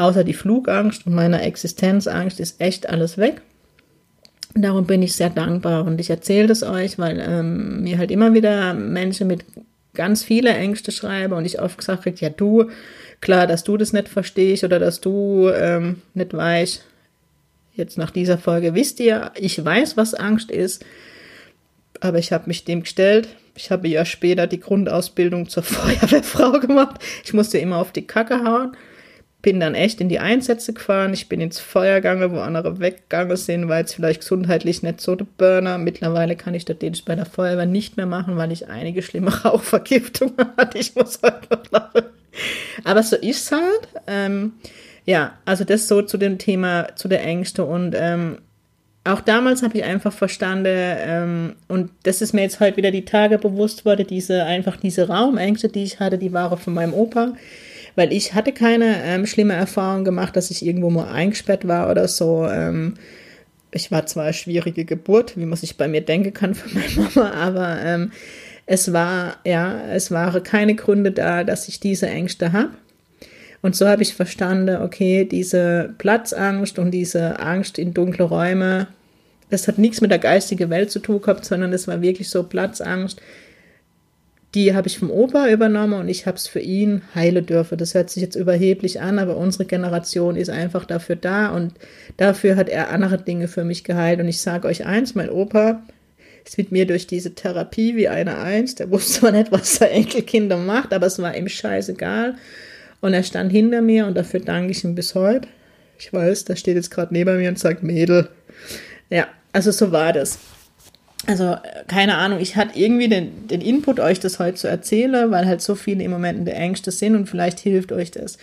Außer 0.00 0.24
die 0.24 0.32
Flugangst 0.32 1.06
und 1.06 1.14
meiner 1.14 1.42
Existenzangst 1.42 2.40
ist 2.40 2.58
echt 2.58 2.88
alles 2.88 3.18
weg. 3.18 3.42
Darum 4.54 4.86
bin 4.86 5.02
ich 5.02 5.12
sehr 5.12 5.28
dankbar 5.28 5.84
und 5.84 6.00
ich 6.00 6.08
erzähle 6.08 6.46
das 6.46 6.62
euch, 6.62 6.98
weil 6.98 7.20
ähm, 7.20 7.82
mir 7.82 7.98
halt 7.98 8.10
immer 8.10 8.32
wieder 8.32 8.72
Menschen 8.72 9.26
mit 9.26 9.44
ganz 9.92 10.24
viele 10.24 10.54
Ängste 10.54 10.90
schreiben 10.90 11.34
und 11.34 11.44
ich 11.44 11.60
oft 11.60 11.76
gesagt 11.76 12.04
kriege, 12.04 12.16
ja 12.18 12.30
du, 12.30 12.70
klar, 13.20 13.46
dass 13.46 13.62
du 13.62 13.76
das 13.76 13.92
nicht 13.92 14.08
verstehst 14.08 14.64
oder 14.64 14.78
dass 14.78 15.02
du 15.02 15.50
ähm, 15.50 16.00
nicht 16.14 16.32
weißt. 16.32 16.82
Jetzt 17.74 17.98
nach 17.98 18.10
dieser 18.10 18.38
Folge 18.38 18.74
wisst 18.74 19.00
ihr, 19.00 19.32
ich 19.34 19.62
weiß, 19.62 19.98
was 19.98 20.14
Angst 20.14 20.50
ist, 20.50 20.82
aber 22.00 22.18
ich 22.18 22.32
habe 22.32 22.44
mich 22.46 22.64
dem 22.64 22.84
gestellt, 22.84 23.28
ich 23.54 23.70
habe 23.70 23.86
ja 23.88 24.06
später 24.06 24.46
die 24.46 24.60
Grundausbildung 24.60 25.50
zur 25.50 25.62
Feuerwehrfrau 25.62 26.52
gemacht. 26.52 27.02
Ich 27.22 27.34
musste 27.34 27.58
immer 27.58 27.76
auf 27.76 27.92
die 27.92 28.06
Kacke 28.06 28.42
hauen. 28.44 28.74
Bin 29.42 29.58
dann 29.60 29.74
echt 29.74 30.00
in 30.00 30.08
die 30.08 30.18
Einsätze 30.18 30.72
gefahren. 30.72 31.14
Ich 31.14 31.28
bin 31.28 31.40
ins 31.40 31.58
Feuer 31.58 31.96
gegangen, 31.96 32.32
wo 32.32 32.40
andere 32.40 32.78
weggegangen 32.78 33.36
sind, 33.36 33.68
weil 33.68 33.84
es 33.84 33.94
vielleicht 33.94 34.20
gesundheitlich 34.20 34.82
nicht 34.82 35.00
so 35.00 35.16
der 35.16 35.26
Burner. 35.38 35.78
Mittlerweile 35.78 36.36
kann 36.36 36.54
ich 36.54 36.64
das 36.64 36.78
Dienst 36.78 37.04
bei 37.06 37.14
der 37.14 37.26
Feuerwehr 37.26 37.66
nicht 37.66 37.96
mehr 37.96 38.06
machen, 38.06 38.36
weil 38.36 38.52
ich 38.52 38.68
einige 38.68 39.02
schlimme 39.02 39.30
Rauchvergiftungen 39.44 40.36
hatte. 40.56 40.78
Ich 40.78 40.94
muss 40.94 41.20
heute 41.22 41.40
noch 41.50 41.70
lachen. 41.70 42.02
Aber 42.84 43.02
so 43.02 43.16
ist 43.16 43.44
es 43.44 43.52
halt. 43.52 43.88
Ähm, 44.06 44.52
ja, 45.06 45.32
also 45.44 45.64
das 45.64 45.88
so 45.88 46.02
zu 46.02 46.18
dem 46.18 46.38
Thema, 46.38 46.94
zu 46.94 47.08
der 47.08 47.24
Ängste 47.24 47.64
und 47.64 47.94
ähm, 47.96 48.38
auch 49.04 49.20
damals 49.22 49.62
habe 49.62 49.78
ich 49.78 49.84
einfach 49.84 50.12
verstanden, 50.12 50.66
ähm, 50.68 51.54
und 51.68 51.90
das 52.02 52.20
ist 52.20 52.34
mir 52.34 52.42
jetzt 52.42 52.60
heute 52.60 52.76
wieder 52.76 52.90
die 52.90 53.06
Tage 53.06 53.38
bewusst 53.38 53.86
wurde, 53.86 54.04
diese 54.04 54.44
einfach 54.44 54.76
diese 54.76 55.08
Raumängste, 55.08 55.68
die 55.68 55.84
ich 55.84 56.00
hatte, 56.00 56.18
die 56.18 56.32
waren 56.32 56.58
von 56.58 56.74
meinem 56.74 56.92
Opa, 56.92 57.32
weil 58.00 58.14
ich 58.14 58.32
hatte 58.32 58.52
keine 58.52 59.04
ähm, 59.04 59.26
schlimme 59.26 59.52
Erfahrung 59.52 60.06
gemacht, 60.06 60.34
dass 60.34 60.50
ich 60.50 60.64
irgendwo 60.64 60.88
mal 60.88 61.12
eingesperrt 61.12 61.68
war 61.68 61.90
oder 61.90 62.08
so. 62.08 62.46
Ähm, 62.46 62.94
ich 63.72 63.92
war 63.92 64.06
zwar 64.06 64.24
eine 64.24 64.32
schwierige 64.32 64.86
Geburt, 64.86 65.36
wie 65.36 65.44
man 65.44 65.58
sich 65.58 65.76
bei 65.76 65.86
mir 65.86 66.00
denken 66.00 66.32
kann 66.32 66.54
von 66.54 66.72
meiner 66.72 67.10
Mama, 67.14 67.30
aber 67.32 67.78
ähm, 67.84 68.12
es 68.64 68.94
war, 68.94 69.36
ja, 69.44 69.82
es 69.92 70.10
waren 70.10 70.42
keine 70.42 70.76
Gründe 70.76 71.12
da, 71.12 71.44
dass 71.44 71.68
ich 71.68 71.78
diese 71.78 72.08
Ängste 72.08 72.54
habe. 72.54 72.70
Und 73.60 73.76
so 73.76 73.86
habe 73.86 74.02
ich 74.02 74.14
verstanden, 74.14 74.80
okay, 74.80 75.26
diese 75.26 75.94
Platzangst 75.98 76.78
und 76.78 76.92
diese 76.92 77.38
Angst 77.38 77.78
in 77.78 77.92
dunkle 77.92 78.24
Räume, 78.24 78.86
das 79.50 79.68
hat 79.68 79.76
nichts 79.76 80.00
mit 80.00 80.10
der 80.10 80.20
geistigen 80.20 80.70
Welt 80.70 80.90
zu 80.90 81.00
tun 81.00 81.20
gehabt, 81.20 81.44
sondern 81.44 81.74
es 81.74 81.86
war 81.86 82.00
wirklich 82.00 82.30
so 82.30 82.44
Platzangst. 82.44 83.20
Die 84.54 84.74
habe 84.74 84.88
ich 84.88 84.98
vom 84.98 85.10
Opa 85.10 85.48
übernommen 85.48 86.00
und 86.00 86.08
ich 86.08 86.26
habe 86.26 86.36
es 86.36 86.48
für 86.48 86.58
ihn 86.58 87.02
heile 87.14 87.42
dürfen. 87.42 87.78
Das 87.78 87.94
hört 87.94 88.10
sich 88.10 88.20
jetzt 88.20 88.34
überheblich 88.34 89.00
an, 89.00 89.20
aber 89.20 89.36
unsere 89.36 89.64
Generation 89.64 90.34
ist 90.34 90.50
einfach 90.50 90.84
dafür 90.84 91.14
da 91.14 91.50
und 91.50 91.74
dafür 92.16 92.56
hat 92.56 92.68
er 92.68 92.90
andere 92.90 93.18
Dinge 93.18 93.46
für 93.46 93.62
mich 93.62 93.84
geheilt. 93.84 94.18
Und 94.18 94.26
ich 94.26 94.40
sage 94.40 94.66
euch 94.66 94.84
eins, 94.86 95.14
mein 95.14 95.30
Opa 95.30 95.82
ist 96.44 96.58
mit 96.58 96.72
mir 96.72 96.86
durch 96.86 97.06
diese 97.06 97.34
Therapie 97.34 97.94
wie 97.94 98.08
eine 98.08 98.38
Eins. 98.38 98.74
Der 98.74 98.90
wusste 98.90 99.20
zwar 99.20 99.32
nicht, 99.32 99.52
was 99.52 99.76
sein 99.76 99.90
Enkelkinder 99.90 100.56
macht, 100.56 100.92
aber 100.92 101.06
es 101.06 101.20
war 101.20 101.36
ihm 101.36 101.48
scheißegal. 101.48 102.34
Und 103.00 103.14
er 103.14 103.22
stand 103.22 103.52
hinter 103.52 103.82
mir 103.82 104.06
und 104.06 104.16
dafür 104.16 104.40
danke 104.40 104.72
ich 104.72 104.82
ihm 104.82 104.96
bis 104.96 105.14
heute. 105.14 105.48
Ich 105.98 106.12
weiß, 106.12 106.46
da 106.46 106.56
steht 106.56 106.76
jetzt 106.76 106.90
gerade 106.90 107.12
neben 107.14 107.36
mir 107.36 107.50
und 107.50 107.58
sagt 107.58 107.82
Mädel. 107.82 108.28
Ja, 109.10 109.28
also 109.52 109.70
so 109.70 109.92
war 109.92 110.12
das. 110.12 110.38
Also, 111.26 111.56
keine 111.86 112.16
Ahnung, 112.16 112.40
ich 112.40 112.56
hatte 112.56 112.78
irgendwie 112.78 113.08
den, 113.08 113.46
den 113.46 113.60
Input, 113.60 114.00
euch 114.00 114.20
das 114.20 114.38
heute 114.38 114.56
zu 114.56 114.68
erzählen, 114.68 115.30
weil 115.30 115.46
halt 115.46 115.60
so 115.60 115.74
viele 115.74 116.02
im 116.02 116.10
Moment 116.10 116.38
in 116.38 116.44
der 116.46 116.56
Ängste 116.56 116.90
sind 116.90 117.14
und 117.14 117.28
vielleicht 117.28 117.60
hilft 117.60 117.92
euch 117.92 118.10
das. 118.10 118.38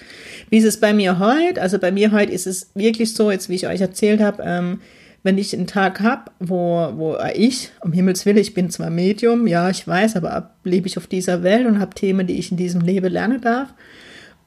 Wie 0.50 0.58
ist 0.58 0.66
es 0.66 0.80
bei 0.80 0.94
mir 0.94 1.18
heute? 1.18 1.62
Also 1.62 1.80
bei 1.80 1.92
mir 1.92 2.12
heute 2.12 2.32
ist 2.32 2.46
es 2.46 2.70
wirklich 2.76 3.14
so, 3.14 3.32
jetzt 3.32 3.50
wie 3.50 3.56
ich 3.56 3.68
euch 3.68 3.82
erzählt 3.82 4.22
habe, 4.22 4.44
ähm, 4.46 4.82
wenn 5.24 5.38
ich 5.40 5.54
einen 5.54 5.68
Tag 5.68 6.00
habe, 6.02 6.32
wo, 6.40 6.94
wo 6.96 7.18
ich, 7.34 7.72
um 7.82 7.92
Himmels 7.92 8.26
Willen, 8.26 8.38
ich 8.38 8.54
bin 8.54 8.70
zwar 8.70 8.92
Medium, 8.92 9.48
ja, 9.48 9.70
ich 9.70 9.86
weiß, 9.88 10.16
aber 10.16 10.52
lebe 10.64 10.88
ich 10.88 10.98
auf 10.98 11.08
dieser 11.08 11.44
Welt 11.44 11.66
und 11.66 11.80
habe 11.80 11.96
Themen, 11.96 12.28
die 12.28 12.38
ich 12.38 12.52
in 12.52 12.58
diesem 12.58 12.82
Leben 12.82 13.12
lernen 13.12 13.42
darf. 13.42 13.74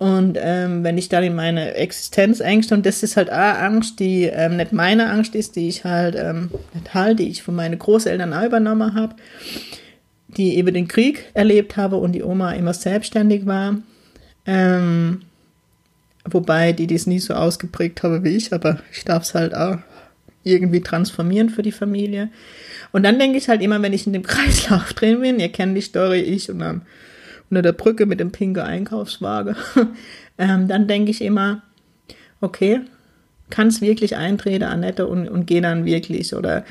Und 0.01 0.39
ähm, 0.41 0.83
wenn 0.83 0.97
ich 0.97 1.11
dann 1.11 1.25
in 1.25 1.35
meine 1.35 1.75
Existenzängste, 1.75 2.75
und 2.75 2.87
das 2.87 3.03
ist 3.03 3.19
halt 3.19 3.31
auch 3.31 3.37
Angst, 3.37 4.01
die 4.01 4.23
ähm, 4.25 4.57
nicht 4.57 4.73
meine 4.73 5.11
Angst 5.11 5.35
ist, 5.35 5.57
die 5.57 5.69
ich 5.69 5.85
halt 5.85 6.17
ähm, 6.17 6.51
nicht 6.73 6.95
halt, 6.95 7.19
die 7.19 7.29
ich 7.29 7.43
von 7.43 7.55
meinen 7.55 7.79
Großeltern 7.79 8.33
auch 8.33 8.47
übernommen 8.47 8.95
habe, 8.95 9.15
die 10.29 10.57
eben 10.57 10.73
den 10.73 10.89
Krieg 10.89 11.27
erlebt 11.35 11.77
habe 11.77 11.97
und 11.97 12.13
die 12.13 12.23
Oma 12.23 12.53
immer 12.53 12.73
selbstständig 12.73 13.45
war. 13.45 13.77
Ähm, 14.47 15.21
wobei 16.25 16.73
die 16.73 16.87
das 16.87 17.07
nie 17.07 17.19
so 17.19 17.35
ausgeprägt 17.35 18.03
habe 18.03 18.25
wie 18.25 18.37
ich, 18.37 18.55
aber 18.55 18.79
ich 18.93 19.05
darf 19.05 19.25
es 19.25 19.35
halt 19.35 19.55
auch 19.55 19.77
irgendwie 20.45 20.81
transformieren 20.81 21.51
für 21.51 21.61
die 21.61 21.73
Familie. 21.73 22.31
Und 22.93 23.03
dann 23.03 23.19
denke 23.19 23.37
ich 23.37 23.51
halt 23.51 23.61
immer, 23.61 23.83
wenn 23.83 23.93
ich 23.93 24.07
in 24.07 24.15
dem 24.15 24.23
Kreislauf 24.27 24.95
drin 24.95 25.21
bin, 25.21 25.41
ihr 25.41 25.51
kennt 25.51 25.77
die 25.77 25.83
Story, 25.83 26.21
ich 26.21 26.49
und 26.49 26.61
dann 26.61 26.87
unter 27.51 27.63
der 27.63 27.73
Brücke 27.73 28.07
mit 28.07 28.21
dem 28.21 28.33
pinken 28.33 28.63
Einkaufswagen, 28.63 29.57
ähm, 30.39 30.69
dann 30.69 30.87
denke 30.87 31.11
ich 31.11 31.23
immer, 31.23 31.63
okay, 32.41 32.81
kann 33.51 33.69
es 33.69 33.81
wirklich 33.81 34.17
eintreten, 34.17 34.65
Annette, 34.65 35.07
und, 35.07 35.29
und 35.29 35.47
gehe 35.47 35.61
dann 35.61 35.85
wirklich. 35.85 36.35
Oder 36.35 36.65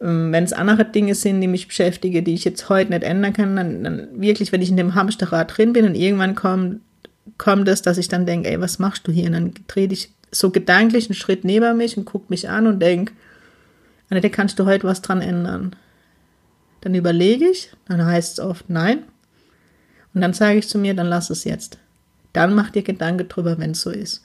ähm, 0.00 0.32
wenn 0.32 0.44
es 0.44 0.52
andere 0.52 0.84
Dinge 0.84 1.14
sind, 1.14 1.40
die 1.40 1.48
mich 1.48 1.66
beschäftigen, 1.66 2.24
die 2.24 2.34
ich 2.34 2.44
jetzt 2.44 2.68
heute 2.68 2.90
nicht 2.90 3.02
ändern 3.02 3.32
kann, 3.32 3.56
dann, 3.56 3.84
dann 3.84 4.20
wirklich, 4.20 4.52
wenn 4.52 4.62
ich 4.62 4.70
in 4.70 4.76
dem 4.76 4.94
Hamsterrad 4.94 5.56
drin 5.56 5.72
bin 5.72 5.84
und 5.84 5.94
irgendwann 5.94 6.34
kommt, 6.34 6.80
kommt 7.36 7.68
es, 7.68 7.82
dass 7.82 7.98
ich 7.98 8.08
dann 8.08 8.26
denke, 8.26 8.48
ey, 8.50 8.60
was 8.60 8.78
machst 8.78 9.06
du 9.06 9.12
hier? 9.12 9.26
Und 9.26 9.32
dann 9.32 9.52
drehe 9.66 9.88
ich 9.90 10.12
so 10.30 10.50
gedanklich 10.50 11.06
einen 11.08 11.16
Schritt 11.16 11.44
neben 11.44 11.76
mich 11.76 11.96
und 11.96 12.04
gucke 12.04 12.26
mich 12.28 12.48
an 12.48 12.66
und 12.66 12.80
denke, 12.80 13.12
Annette, 14.08 14.30
kannst 14.30 14.58
du 14.58 14.66
heute 14.66 14.86
was 14.86 15.02
dran 15.02 15.20
ändern? 15.20 15.76
Dann 16.80 16.94
überlege 16.94 17.48
ich, 17.48 17.70
dann 17.86 18.04
heißt 18.04 18.38
es 18.38 18.44
oft 18.44 18.70
nein. 18.70 19.04
Und 20.14 20.20
dann 20.20 20.32
sage 20.32 20.58
ich 20.58 20.68
zu 20.68 20.78
mir, 20.78 20.94
dann 20.94 21.06
lass 21.06 21.30
es 21.30 21.44
jetzt. 21.44 21.78
Dann 22.32 22.54
mach 22.54 22.70
dir 22.70 22.82
Gedanken 22.82 23.28
drüber, 23.28 23.58
wenn 23.58 23.72
es 23.72 23.82
so 23.82 23.90
ist. 23.90 24.22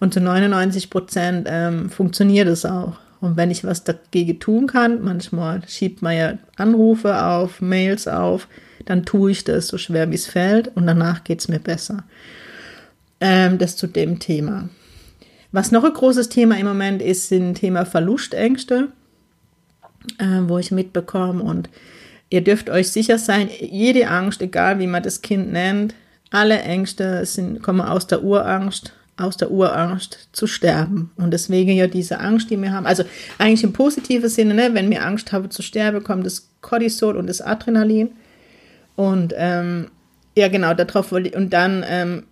Und 0.00 0.14
zu 0.14 0.20
99 0.20 0.90
Prozent 0.90 1.46
ähm, 1.50 1.90
funktioniert 1.90 2.48
es 2.48 2.64
auch. 2.64 2.98
Und 3.20 3.36
wenn 3.36 3.52
ich 3.52 3.62
was 3.62 3.84
dagegen 3.84 4.40
tun 4.40 4.66
kann, 4.66 5.02
manchmal 5.02 5.62
schiebt 5.68 6.02
man 6.02 6.16
ja 6.16 6.38
Anrufe 6.56 7.22
auf, 7.22 7.60
Mails 7.60 8.08
auf, 8.08 8.48
dann 8.84 9.04
tue 9.04 9.30
ich 9.30 9.44
das 9.44 9.68
so 9.68 9.78
schwer 9.78 10.10
wie 10.10 10.16
es 10.16 10.26
fällt 10.26 10.74
und 10.76 10.88
danach 10.88 11.22
geht 11.22 11.38
es 11.38 11.46
mir 11.46 11.60
besser. 11.60 12.02
Ähm, 13.20 13.58
das 13.58 13.76
zu 13.76 13.86
dem 13.86 14.18
Thema. 14.18 14.68
Was 15.52 15.70
noch 15.70 15.84
ein 15.84 15.92
großes 15.92 16.30
Thema 16.30 16.58
im 16.58 16.66
Moment 16.66 17.00
ist, 17.00 17.28
sind 17.28 17.54
Thema 17.54 17.84
Verlustängste, 17.84 18.88
äh, 20.18 20.40
wo 20.48 20.58
ich 20.58 20.72
mitbekomme 20.72 21.44
und 21.44 21.68
Ihr 22.32 22.40
dürft 22.40 22.70
euch 22.70 22.90
sicher 22.90 23.18
sein, 23.18 23.50
jede 23.60 24.08
Angst, 24.08 24.40
egal 24.40 24.78
wie 24.78 24.86
man 24.86 25.02
das 25.02 25.20
Kind 25.20 25.52
nennt, 25.52 25.94
alle 26.30 26.58
Ängste 26.62 27.26
sind, 27.26 27.62
kommen 27.62 27.82
aus 27.82 28.06
der 28.06 28.24
Urangst, 28.24 28.94
aus 29.18 29.36
der 29.36 29.50
Urangst 29.50 30.30
zu 30.32 30.46
sterben. 30.46 31.10
Und 31.16 31.32
deswegen 31.32 31.72
ja 31.72 31.86
diese 31.86 32.20
Angst, 32.20 32.48
die 32.48 32.56
wir 32.56 32.72
haben, 32.72 32.86
also 32.86 33.04
eigentlich 33.36 33.64
im 33.64 33.74
positiven 33.74 34.30
Sinne, 34.30 34.54
ne, 34.54 34.70
wenn 34.72 34.88
wir 34.88 35.04
Angst 35.04 35.30
haben 35.30 35.50
zu 35.50 35.60
sterben, 35.60 36.02
kommt 36.04 36.24
das 36.24 36.48
Cortisol 36.62 37.18
und 37.18 37.26
das 37.26 37.42
Adrenalin. 37.42 38.12
Und 38.96 39.34
ähm, 39.36 39.90
ja, 40.34 40.48
genau, 40.48 40.72
darauf 40.72 41.12
wollte 41.12 41.28
ich, 41.28 41.36
und 41.36 41.52
dann 41.52 41.84
ähm, 41.86 42.22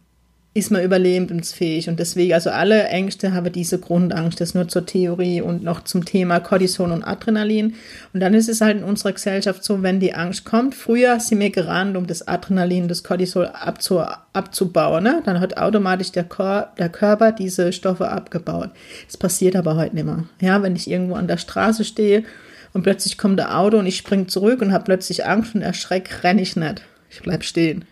ist 0.52 0.72
man 0.72 0.82
überlebensfähig. 0.82 1.88
Und 1.88 2.00
deswegen, 2.00 2.34
also 2.34 2.50
alle 2.50 2.88
Ängste 2.88 3.34
haben 3.34 3.52
diese 3.52 3.78
Grundangst, 3.78 4.40
das 4.40 4.54
nur 4.54 4.66
zur 4.66 4.84
Theorie 4.84 5.40
und 5.40 5.62
noch 5.62 5.84
zum 5.84 6.04
Thema 6.04 6.40
Cortison 6.40 6.90
und 6.90 7.04
Adrenalin. 7.04 7.74
Und 8.12 8.20
dann 8.20 8.34
ist 8.34 8.48
es 8.48 8.60
halt 8.60 8.78
in 8.78 8.84
unserer 8.84 9.12
Gesellschaft 9.12 9.62
so, 9.62 9.82
wenn 9.82 10.00
die 10.00 10.12
Angst 10.12 10.44
kommt, 10.44 10.74
früher 10.74 11.20
sind 11.20 11.38
wir 11.38 11.50
gerannt, 11.50 11.96
um 11.96 12.08
das 12.08 12.26
Adrenalin, 12.26 12.88
das 12.88 13.04
Cortisol 13.04 13.46
abzu, 13.46 14.00
abzubauen. 14.32 15.04
Ne? 15.04 15.22
Dann 15.24 15.38
hat 15.38 15.56
automatisch 15.56 16.10
der, 16.10 16.24
Kor 16.24 16.72
der 16.78 16.88
Körper 16.88 17.30
diese 17.30 17.72
Stoffe 17.72 18.08
abgebaut. 18.08 18.70
Das 19.06 19.16
passiert 19.16 19.54
aber 19.54 19.76
heute 19.76 19.94
nicht 19.94 20.04
mehr. 20.04 20.24
Ja, 20.40 20.62
wenn 20.64 20.74
ich 20.74 20.90
irgendwo 20.90 21.14
an 21.14 21.28
der 21.28 21.38
Straße 21.38 21.84
stehe 21.84 22.24
und 22.72 22.82
plötzlich 22.82 23.18
kommt 23.18 23.38
der 23.38 23.56
Auto 23.56 23.78
und 23.78 23.86
ich 23.86 23.96
springe 23.96 24.26
zurück 24.26 24.62
und 24.62 24.72
habe 24.72 24.84
plötzlich 24.84 25.24
Angst 25.26 25.54
und 25.54 25.62
erschreck, 25.62 26.24
renne 26.24 26.42
ich 26.42 26.56
nicht. 26.56 26.82
Ich 27.08 27.22
bleib 27.22 27.44
stehen. 27.44 27.84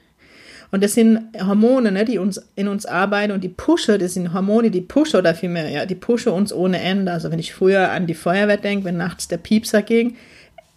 Und 0.71 0.85
das 0.85 0.95
sind 0.95 1.21
Hormone, 1.41 1.93
ne, 1.93 2.05
die 2.05 2.19
uns 2.19 2.41
in 2.55 2.69
uns 2.69 2.85
arbeiten 2.85 3.33
und 3.33 3.43
die 3.43 3.49
pushen, 3.49 3.99
das 3.99 4.15
sind 4.15 4.35
Hormone, 4.35 4.71
die 4.71 4.83
pushen 4.83 5.19
oder 5.19 5.35
vielmehr, 5.35 5.71
ja, 5.71 5.87
die 5.87 5.95
pushen 5.95 6.33
uns 6.33 6.53
ohne 6.53 6.81
Ende. 6.81 7.13
Also 7.13 7.31
wenn 7.31 7.39
ich 7.39 7.55
früher 7.55 7.91
an 7.91 8.07
die 8.07 8.15
Feuerwehr 8.15 8.59
denke, 8.59 8.85
wenn 8.85 8.99
nachts 8.99 9.29
der 9.29 9.39
Piepser 9.39 9.83
ging, 9.83 10.17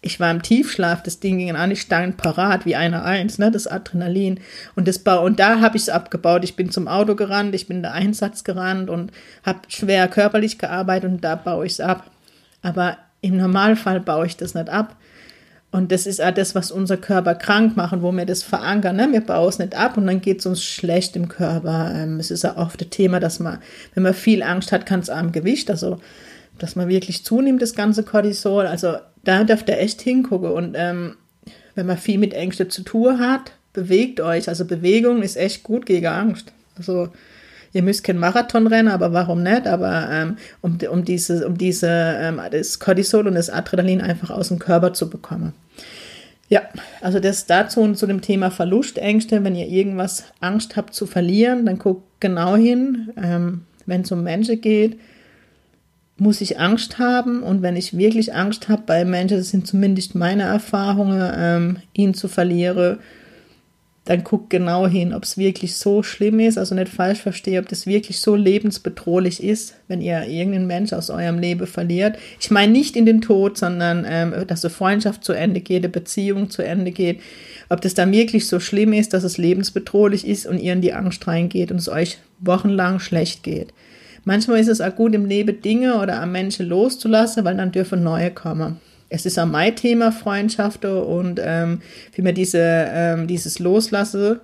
ich 0.03 0.19
war 0.19 0.31
im 0.31 0.41
Tiefschlaf, 0.41 1.03
das 1.03 1.19
Ding 1.19 1.37
ging 1.37 1.55
an, 1.55 1.69
ich 1.69 1.81
stand 1.81 2.17
parat 2.17 2.65
wie 2.65 2.75
eine 2.75 3.03
Eins, 3.03 3.37
ne, 3.37 3.51
das 3.51 3.67
Adrenalin. 3.67 4.39
Und 4.75 4.87
das 4.87 4.97
und 4.97 5.39
da 5.39 5.61
habe 5.61 5.77
ich 5.77 5.83
es 5.83 5.89
abgebaut. 5.89 6.43
Ich 6.43 6.55
bin 6.55 6.71
zum 6.71 6.87
Auto 6.87 7.15
gerannt, 7.15 7.53
ich 7.53 7.67
bin 7.67 7.77
in 7.77 7.83
der 7.83 7.93
Einsatz 7.93 8.43
gerannt 8.43 8.89
und 8.89 9.11
habe 9.43 9.59
schwer 9.67 10.07
körperlich 10.07 10.57
gearbeitet 10.57 11.11
und 11.11 11.23
da 11.23 11.35
baue 11.35 11.67
ich 11.67 11.73
es 11.73 11.81
ab. 11.81 12.09
Aber 12.63 12.97
im 13.21 13.37
Normalfall 13.37 13.99
baue 13.99 14.25
ich 14.25 14.37
das 14.37 14.55
nicht 14.55 14.69
ab. 14.69 14.95
Und 15.71 15.93
das 15.93 16.05
ist 16.05 16.21
auch 16.21 16.33
das, 16.33 16.53
was 16.53 16.69
unser 16.69 16.97
Körper 16.97 17.33
krank 17.33 17.77
macht, 17.77 18.01
wo 18.01 18.11
wir 18.11 18.25
das 18.25 18.43
verankern. 18.43 18.97
Ne? 18.97 19.07
Wir 19.11 19.21
bauen 19.21 19.47
es 19.47 19.57
nicht 19.57 19.73
ab 19.73 19.95
und 19.95 20.05
dann 20.05 20.19
geht 20.19 20.39
es 20.39 20.45
uns 20.45 20.61
schlecht 20.61 21.15
im 21.15 21.29
Körper. 21.29 21.93
Ähm, 21.95 22.19
es 22.19 22.29
ist 22.29 22.45
auch 22.45 22.57
oft 22.57 22.81
das 22.81 22.89
Thema, 22.89 23.21
dass 23.21 23.39
man, 23.39 23.59
wenn 23.93 24.03
man 24.03 24.13
viel 24.13 24.43
Angst 24.43 24.73
hat, 24.73 24.85
kann 24.85 24.99
es 24.99 25.09
am 25.09 25.31
Gewicht, 25.31 25.71
also 25.71 25.99
dass 26.59 26.75
man 26.75 26.89
wirklich 26.89 27.23
zunimmt, 27.23 27.61
das 27.61 27.73
ganze 27.73 28.03
Cortisol. 28.03 28.67
Also 28.67 28.97
da 29.23 29.45
darf 29.45 29.63
der 29.63 29.81
echt 29.81 30.01
hingucken. 30.01 30.51
Und 30.51 30.75
ähm, 30.77 31.15
wenn 31.75 31.85
man 31.85 31.97
viel 31.97 32.17
mit 32.17 32.33
Ängsten 32.33 32.69
zu 32.69 32.83
tun 32.83 33.19
hat, 33.19 33.53
bewegt 33.71 34.19
euch. 34.19 34.49
Also 34.49 34.65
Bewegung 34.65 35.21
ist 35.21 35.37
echt 35.37 35.63
gut 35.63 35.85
gegen 35.85 36.07
Angst. 36.07 36.51
Also 36.77 37.09
ihr 37.73 37.83
müsst 37.83 38.03
kein 38.03 38.17
Marathon 38.17 38.67
rennen, 38.67 38.89
aber 38.89 39.13
warum 39.13 39.43
nicht? 39.43 39.67
Aber 39.67 40.09
ähm, 40.11 40.37
um, 40.61 40.77
um 40.89 41.05
diese, 41.05 41.47
um 41.47 41.57
diese, 41.57 41.87
ähm, 41.89 42.41
das 42.51 42.79
Cortisol 42.79 43.27
und 43.27 43.35
das 43.35 43.49
Adrenalin 43.49 44.01
einfach 44.01 44.29
aus 44.29 44.49
dem 44.49 44.59
Körper 44.59 44.93
zu 44.93 45.09
bekommen. 45.09 45.53
Ja, 46.49 46.63
also 46.99 47.21
das 47.21 47.45
dazu 47.45 47.79
und 47.79 47.97
zu 47.97 48.07
dem 48.07 48.19
Thema 48.19 48.51
Verlustängste. 48.51 49.43
Wenn 49.43 49.55
ihr 49.55 49.67
irgendwas 49.67 50.25
Angst 50.41 50.75
habt 50.75 50.93
zu 50.93 51.05
verlieren, 51.05 51.65
dann 51.65 51.79
guckt 51.79 52.03
genau 52.19 52.57
hin. 52.57 53.13
Ähm, 53.15 53.61
wenn 53.85 54.01
es 54.01 54.11
um 54.11 54.23
Menschen 54.23 54.59
geht, 54.59 54.99
muss 56.17 56.41
ich 56.41 56.59
Angst 56.59 56.99
haben. 56.99 57.41
Und 57.41 57.61
wenn 57.61 57.77
ich 57.77 57.97
wirklich 57.97 58.33
Angst 58.35 58.67
habe 58.67 58.83
bei 58.85 59.05
Menschen, 59.05 59.37
das 59.37 59.49
sind 59.49 59.65
zumindest 59.65 60.13
meine 60.13 60.43
Erfahrungen, 60.43 61.31
ähm, 61.35 61.77
ihn 61.93 62.13
zu 62.13 62.27
verlieren, 62.27 62.99
dann 64.05 64.23
guckt 64.23 64.49
genau 64.49 64.87
hin, 64.87 65.13
ob 65.13 65.23
es 65.23 65.37
wirklich 65.37 65.75
so 65.75 66.01
schlimm 66.01 66.39
ist, 66.39 66.57
also 66.57 66.73
nicht 66.73 66.89
falsch 66.89 67.19
verstehe, 67.19 67.59
ob 67.59 67.67
das 67.67 67.85
wirklich 67.85 68.19
so 68.19 68.35
lebensbedrohlich 68.35 69.43
ist, 69.43 69.75
wenn 69.87 70.01
ihr 70.01 70.23
irgendeinen 70.23 70.65
Mensch 70.65 70.91
aus 70.91 71.11
eurem 71.11 71.37
Leben 71.37 71.67
verliert. 71.67 72.17
Ich 72.39 72.49
meine 72.49 72.71
nicht 72.71 72.95
in 72.95 73.05
den 73.05 73.21
Tod, 73.21 73.59
sondern 73.59 74.05
ähm, 74.07 74.33
dass 74.47 74.65
eine 74.65 74.73
Freundschaft 74.73 75.23
zu 75.23 75.33
Ende 75.33 75.61
geht, 75.61 75.83
eine 75.83 75.89
Beziehung 75.89 76.49
zu 76.49 76.63
Ende 76.63 76.91
geht. 76.91 77.21
Ob 77.69 77.81
das 77.81 77.93
dann 77.93 78.11
wirklich 78.11 78.47
so 78.47 78.59
schlimm 78.59 78.91
ist, 78.91 79.13
dass 79.13 79.23
es 79.23 79.37
lebensbedrohlich 79.37 80.27
ist 80.27 80.47
und 80.47 80.57
ihr 80.57 80.73
in 80.73 80.81
die 80.81 80.93
Angst 80.93 81.27
reingeht 81.27 81.71
und 81.71 81.77
es 81.77 81.87
euch 81.87 82.17
wochenlang 82.39 82.99
schlecht 82.99 83.43
geht. 83.43 83.71
Manchmal 84.23 84.59
ist 84.59 84.67
es 84.67 84.81
auch 84.81 84.95
gut, 84.95 85.13
im 85.13 85.25
Leben 85.25 85.61
Dinge 85.61 85.99
oder 85.99 86.21
am 86.21 86.31
Menschen 86.31 86.67
loszulassen, 86.67 87.45
weil 87.45 87.57
dann 87.57 87.71
dürfen 87.71 88.03
neue 88.03 88.31
kommen 88.31 88.79
es 89.11 89.25
ist 89.25 89.37
auch 89.37 89.45
mein 89.45 89.75
Thema 89.75 90.11
Freundschaft 90.11 90.85
und 90.85 91.39
ähm, 91.43 91.81
wie 92.13 92.21
man 92.21 92.33
diese, 92.33 92.59
ähm, 92.61 93.27
dieses 93.27 93.59
Loslasse. 93.59 94.39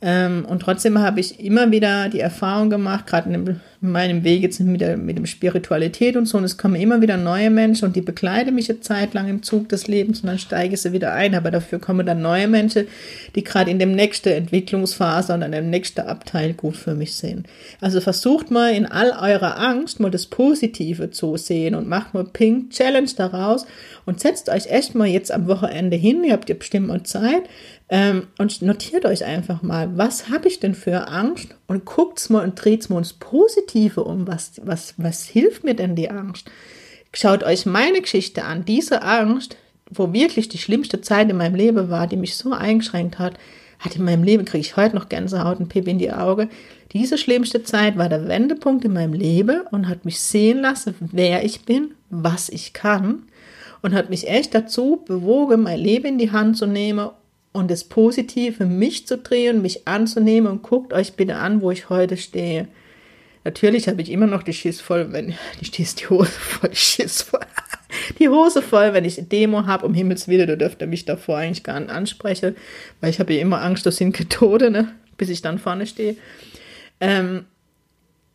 Ähm, 0.00 0.44
und 0.48 0.60
trotzdem 0.60 1.00
habe 1.00 1.18
ich 1.18 1.40
immer 1.40 1.72
wieder 1.72 2.08
die 2.08 2.20
Erfahrung 2.20 2.70
gemacht, 2.70 3.06
gerade 3.06 3.28
in 3.32 3.60
meinem 3.90 4.24
Weg 4.24 4.42
jetzt 4.42 4.60
mit 4.60 4.80
der, 4.80 4.96
mit 4.96 5.18
der 5.18 5.26
Spiritualität 5.26 6.16
und 6.16 6.26
so, 6.26 6.38
und 6.38 6.44
es 6.44 6.58
kommen 6.58 6.76
immer 6.76 7.00
wieder 7.00 7.16
neue 7.16 7.50
Menschen 7.50 7.86
und 7.86 7.96
die 7.96 8.00
begleiten 8.00 8.54
mich 8.54 8.70
eine 8.70 8.80
Zeit 8.80 9.14
lang 9.14 9.28
im 9.28 9.42
Zug 9.42 9.68
des 9.68 9.86
Lebens 9.86 10.20
und 10.20 10.28
dann 10.28 10.38
steige 10.38 10.76
sie 10.76 10.92
wieder 10.92 11.12
ein. 11.12 11.34
Aber 11.34 11.50
dafür 11.50 11.78
kommen 11.78 12.06
dann 12.06 12.22
neue 12.22 12.48
Menschen, 12.48 12.86
die 13.34 13.44
gerade 13.44 13.70
in 13.70 13.78
dem 13.78 13.92
nächsten 13.92 14.30
Entwicklungsphase 14.30 15.34
und 15.34 15.42
in 15.42 15.52
dem 15.52 15.70
nächsten 15.70 16.00
Abteil 16.00 16.54
gut 16.54 16.76
für 16.76 16.94
mich 16.94 17.14
sind. 17.14 17.46
Also 17.80 18.00
versucht 18.00 18.50
mal 18.50 18.72
in 18.72 18.86
all 18.86 19.10
eurer 19.10 19.58
Angst 19.58 20.00
mal 20.00 20.10
das 20.10 20.26
Positive 20.26 21.10
zu 21.10 21.36
sehen 21.36 21.74
und 21.74 21.88
macht 21.88 22.14
mal 22.14 22.24
Pink 22.24 22.70
Challenge 22.70 23.10
daraus 23.16 23.66
und 24.04 24.20
setzt 24.20 24.48
euch 24.48 24.66
echt 24.66 24.94
mal 24.94 25.08
jetzt 25.08 25.32
am 25.32 25.48
Wochenende 25.48 25.96
hin, 25.96 26.24
ihr 26.24 26.32
habt 26.32 26.48
ja 26.48 26.54
bestimmt 26.54 26.88
mal 26.88 27.02
Zeit, 27.02 27.42
Ähm, 27.88 28.26
und 28.38 28.62
notiert 28.62 29.04
euch 29.04 29.24
einfach 29.24 29.62
mal, 29.62 29.96
was 29.96 30.28
habe 30.28 30.48
ich 30.48 30.58
denn 30.58 30.74
für 30.74 31.08
Angst 31.08 31.54
und 31.68 31.84
guckt 31.84 32.18
es 32.18 32.30
mal 32.30 32.42
und 32.42 32.56
dreht 32.56 32.82
es 32.82 32.88
mal 32.88 32.98
ins 32.98 33.12
Positive 33.12 34.02
um. 34.02 34.26
Was, 34.26 34.60
was, 34.64 34.94
was 34.96 35.24
hilft 35.24 35.62
mir 35.62 35.74
denn 35.74 35.94
die 35.94 36.10
Angst? 36.10 36.50
Schaut 37.12 37.44
euch 37.44 37.64
meine 37.64 38.00
Geschichte 38.00 38.44
an. 38.44 38.64
Diese 38.64 39.02
Angst, 39.02 39.56
wo 39.88 40.12
wirklich 40.12 40.48
die 40.48 40.58
schlimmste 40.58 41.00
Zeit 41.00 41.30
in 41.30 41.36
meinem 41.36 41.54
Leben 41.54 41.88
war, 41.88 42.08
die 42.08 42.16
mich 42.16 42.36
so 42.36 42.52
eingeschränkt 42.52 43.20
hat, 43.20 43.38
hat 43.78 43.94
in 43.94 44.04
meinem 44.04 44.24
Leben, 44.24 44.44
kriege 44.44 44.62
ich 44.62 44.76
heute 44.76 44.96
noch 44.96 45.08
Gänsehaut 45.08 45.60
und 45.60 45.68
Pipi 45.68 45.90
in 45.90 45.98
die 45.98 46.12
Augen. 46.12 46.50
Diese 46.92 47.18
schlimmste 47.18 47.62
Zeit 47.62 47.96
war 47.96 48.08
der 48.08 48.26
Wendepunkt 48.26 48.84
in 48.84 48.94
meinem 48.94 49.12
Leben 49.12 49.60
und 49.70 49.88
hat 49.88 50.04
mich 50.04 50.20
sehen 50.20 50.60
lassen, 50.60 50.94
wer 51.12 51.44
ich 51.44 51.64
bin, 51.64 51.94
was 52.10 52.48
ich 52.48 52.72
kann 52.72 53.22
und 53.82 53.94
hat 53.94 54.10
mich 54.10 54.28
echt 54.28 54.54
dazu 54.54 55.02
bewogen, 55.06 55.62
mein 55.62 55.78
Leben 55.78 56.06
in 56.06 56.18
die 56.18 56.32
Hand 56.32 56.56
zu 56.56 56.66
nehmen 56.66 57.10
und 57.56 57.70
das 57.70 57.84
Positive 57.84 58.66
mich 58.66 59.06
zu 59.06 59.18
drehen, 59.18 59.62
mich 59.62 59.88
anzunehmen 59.88 60.50
und 60.50 60.62
guckt 60.62 60.92
euch 60.92 61.14
bitte 61.14 61.36
an, 61.36 61.62
wo 61.62 61.70
ich 61.70 61.88
heute 61.88 62.16
stehe. 62.16 62.68
Natürlich 63.44 63.88
habe 63.88 64.02
ich 64.02 64.10
immer 64.10 64.26
noch 64.26 64.42
die 64.42 64.52
Schiss 64.52 64.80
voll, 64.80 65.12
wenn 65.12 65.34
die 65.60 65.64
Schiss 65.64 65.94
die 65.94 66.08
Hose 66.08 66.30
voll, 66.30 66.70
die 66.70 66.76
Schiss 66.76 67.22
voll, 67.22 67.40
die 68.18 68.28
Hose 68.28 68.60
voll, 68.60 68.92
wenn 68.92 69.04
ich 69.04 69.20
Demo 69.28 69.66
habe, 69.66 69.86
um 69.86 69.94
Himmels 69.94 70.28
Willen, 70.28 70.46
da 70.46 70.56
dürft 70.56 70.82
ihr 70.82 70.86
mich 70.86 71.06
davor 71.06 71.38
eigentlich 71.38 71.64
gar 71.64 71.80
nicht 71.80 71.90
ansprechen, 71.90 72.56
weil 73.00 73.10
ich 73.10 73.20
habe 73.20 73.32
ja 73.32 73.40
immer 73.40 73.62
Angst, 73.62 73.86
das 73.86 73.96
sind 73.96 74.30
Tode, 74.30 74.70
ne, 74.70 74.92
bis 75.16 75.30
ich 75.30 75.40
dann 75.40 75.58
vorne 75.58 75.86
stehe. 75.86 76.16
Ähm, 77.00 77.46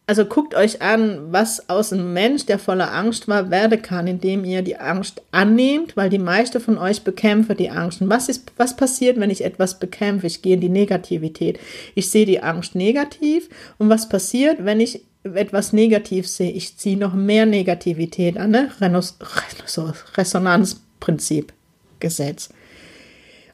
also 0.07 0.25
guckt 0.25 0.55
euch 0.55 0.81
an, 0.81 1.31
was 1.31 1.69
aus 1.69 1.93
einem 1.93 2.11
Mensch, 2.11 2.45
der 2.45 2.59
voller 2.59 2.93
Angst 2.93 3.27
war, 3.27 3.49
werden 3.49 3.81
kann, 3.81 4.07
indem 4.07 4.43
ihr 4.43 4.61
die 4.61 4.77
Angst 4.77 5.21
annehmt, 5.31 5.95
weil 5.95 6.09
die 6.09 6.17
meisten 6.17 6.59
von 6.59 6.77
euch 6.77 7.03
bekämpfen 7.03 7.55
die 7.55 7.69
Angst. 7.69 8.01
Und 8.01 8.09
was 8.09 8.27
ist, 8.27 8.51
was 8.57 8.75
passiert, 8.75 9.19
wenn 9.19 9.29
ich 9.29 9.45
etwas 9.45 9.79
bekämpfe? 9.79 10.27
Ich 10.27 10.41
gehe 10.41 10.55
in 10.55 10.61
die 10.61 10.69
Negativität. 10.69 11.59
Ich 11.95 12.09
sehe 12.11 12.25
die 12.25 12.41
Angst 12.41 12.75
negativ. 12.75 13.47
Und 13.77 13.89
was 13.89 14.09
passiert, 14.09 14.65
wenn 14.65 14.81
ich 14.81 15.05
etwas 15.23 15.71
negativ 15.71 16.27
sehe? 16.27 16.51
Ich 16.51 16.77
ziehe 16.77 16.97
noch 16.97 17.13
mehr 17.13 17.45
Negativität 17.45 18.37
an, 18.37 18.51
ne? 18.51 18.69
Resonanzprinzip, 20.17 21.53
Gesetz. 21.99 22.49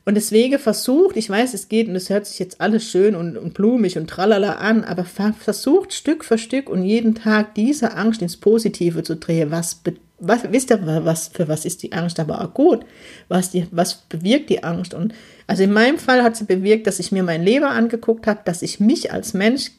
Und 0.08 0.16
deswegen 0.16 0.58
versucht, 0.58 1.18
ich 1.18 1.30
weiß, 1.30 1.54
es 1.54 1.68
geht 1.68 1.90
und 1.90 1.96
es 1.98 2.10
hört 2.10 2.26
sich 2.26 2.40
jetzt 2.40 2.62
alles 2.62 2.90
schön 2.90 3.14
und, 3.14 3.38
und 3.38 3.54
blumig 3.54 3.98
und 3.98 4.10
tralala 4.10 4.54
an, 4.54 4.86
aber 4.86 5.04
versucht 5.04 5.92
Stück 5.92 6.24
für 6.24 6.38
Stück 6.38 6.70
und 6.70 6.86
jeden 6.86 7.14
Tag 7.14 7.56
diese 7.56 7.94
Angst 7.94 8.22
ins 8.22 8.38
Positive 8.38 9.04
zu 9.04 9.18
drehen. 9.18 9.52
Was, 9.52 9.82
was 10.18 10.50
wisst 10.50 10.70
ihr, 10.70 10.80
was, 11.04 11.28
für 11.28 11.50
was 11.50 11.66
ist 11.66 11.84
die 11.84 11.92
Angst 11.92 12.22
aber 12.22 12.40
auch 12.40 12.54
gut? 12.54 12.86
Was, 13.28 13.52
die, 13.52 13.68
was 13.72 13.96
bewirkt 13.96 14.50
die 14.50 14.64
Angst? 14.64 14.94
Und 14.94 15.14
also 15.46 15.64
in 15.64 15.74
meinem 15.74 15.98
Fall 15.98 16.24
hat 16.24 16.38
sie 16.38 16.46
bewirkt, 16.46 16.88
dass 16.88 17.00
ich 17.00 17.12
mir 17.12 17.24
mein 17.24 17.44
Leben 17.44 17.66
angeguckt 17.66 18.28
habe, 18.28 18.40
dass 18.46 18.62
ich 18.62 18.80
mich 18.80 19.12
als 19.12 19.34
Mensch 19.34 19.72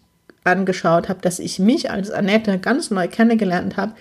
angeschaut 0.45 1.09
habe, 1.09 1.23
dass 1.23 1.39
ich 1.39 1.59
mich 1.59 1.91
als 1.91 2.11
Annette 2.11 2.59
ganz 2.59 2.91
neu 2.91 3.09
kennengelernt 3.09 3.79
habe, 3.79 3.95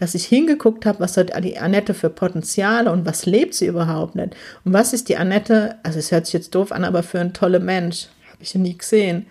dass 0.00 0.14
ich 0.14 0.24
hingeguckt 0.24 0.86
habe, 0.86 1.00
was 1.00 1.16
hat 1.16 1.32
die 1.44 1.58
Annette 1.58 1.92
für 1.92 2.08
Potenziale 2.08 2.90
und 2.90 3.04
was 3.04 3.26
lebt 3.26 3.54
sie 3.54 3.66
überhaupt 3.66 4.16
nicht. 4.16 4.34
Und 4.64 4.72
was 4.72 4.94
ist 4.94 5.10
die 5.10 5.18
Annette, 5.18 5.76
also 5.82 5.98
es 5.98 6.10
hört 6.10 6.24
sich 6.24 6.32
jetzt 6.32 6.54
doof 6.54 6.72
an, 6.72 6.84
aber 6.84 7.02
für 7.02 7.20
ein 7.20 7.34
toller 7.34 7.60
Mensch, 7.60 8.08
habe 8.32 8.42
ich 8.42 8.54
ja 8.54 8.60
nie 8.60 8.76
gesehen. 8.76 9.26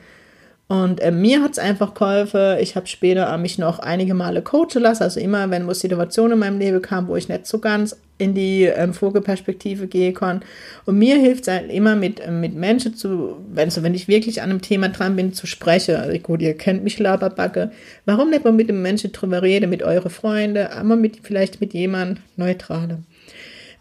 Und 0.67 1.01
äh, 1.01 1.09
mir 1.09 1.41
hat 1.41 1.53
es 1.53 1.59
einfach 1.59 1.95
geholfen. 1.95 2.59
Ich 2.59 2.75
habe 2.75 2.85
später 2.85 3.35
mich 3.39 3.57
noch 3.57 3.79
einige 3.79 4.13
Male 4.13 4.43
coachen 4.43 4.83
lassen. 4.83 5.01
Also 5.01 5.19
immer, 5.19 5.49
wenn 5.49 5.73
Situationen 5.73 6.33
in 6.33 6.39
meinem 6.39 6.59
Leben 6.59 6.81
kam, 6.83 7.07
wo 7.07 7.15
ich 7.15 7.27
nicht 7.27 7.47
so 7.47 7.57
ganz 7.57 7.97
in 8.19 8.35
die 8.35 8.65
ähm, 8.65 8.93
Vogelperspektive 8.93 9.87
gehen 9.87 10.13
kann. 10.13 10.41
Und 10.85 10.99
mir 10.99 11.17
hilft 11.17 11.47
es 11.47 11.53
halt 11.53 11.71
immer 11.71 11.95
mit, 11.95 12.19
äh, 12.19 12.29
mit 12.29 12.53
Menschen 12.53 12.93
zu, 12.93 13.37
wenn, 13.51 13.71
so, 13.71 13.81
wenn 13.81 13.95
ich 13.95 14.07
wirklich 14.07 14.41
an 14.41 14.51
einem 14.51 14.61
Thema 14.61 14.89
dran 14.89 15.15
bin, 15.15 15.33
zu 15.33 15.47
sprechen. 15.47 15.95
Also 15.95 16.19
gut, 16.19 16.41
ihr 16.41 16.55
kennt 16.55 16.83
mich 16.83 16.99
Laberbacke. 16.99 17.71
Warum 18.05 18.29
nicht 18.29 18.43
mal 18.43 18.53
mit 18.53 18.69
dem 18.69 18.81
Menschen 18.81 19.11
drüber 19.13 19.41
reden, 19.41 19.69
mit 19.69 19.81
euren 19.81 20.11
Freunden, 20.11 20.67
aber 20.67 20.95
mit, 20.95 21.19
vielleicht 21.23 21.61
mit 21.61 21.73
jemand 21.73 22.19
Neutralem. 22.35 23.05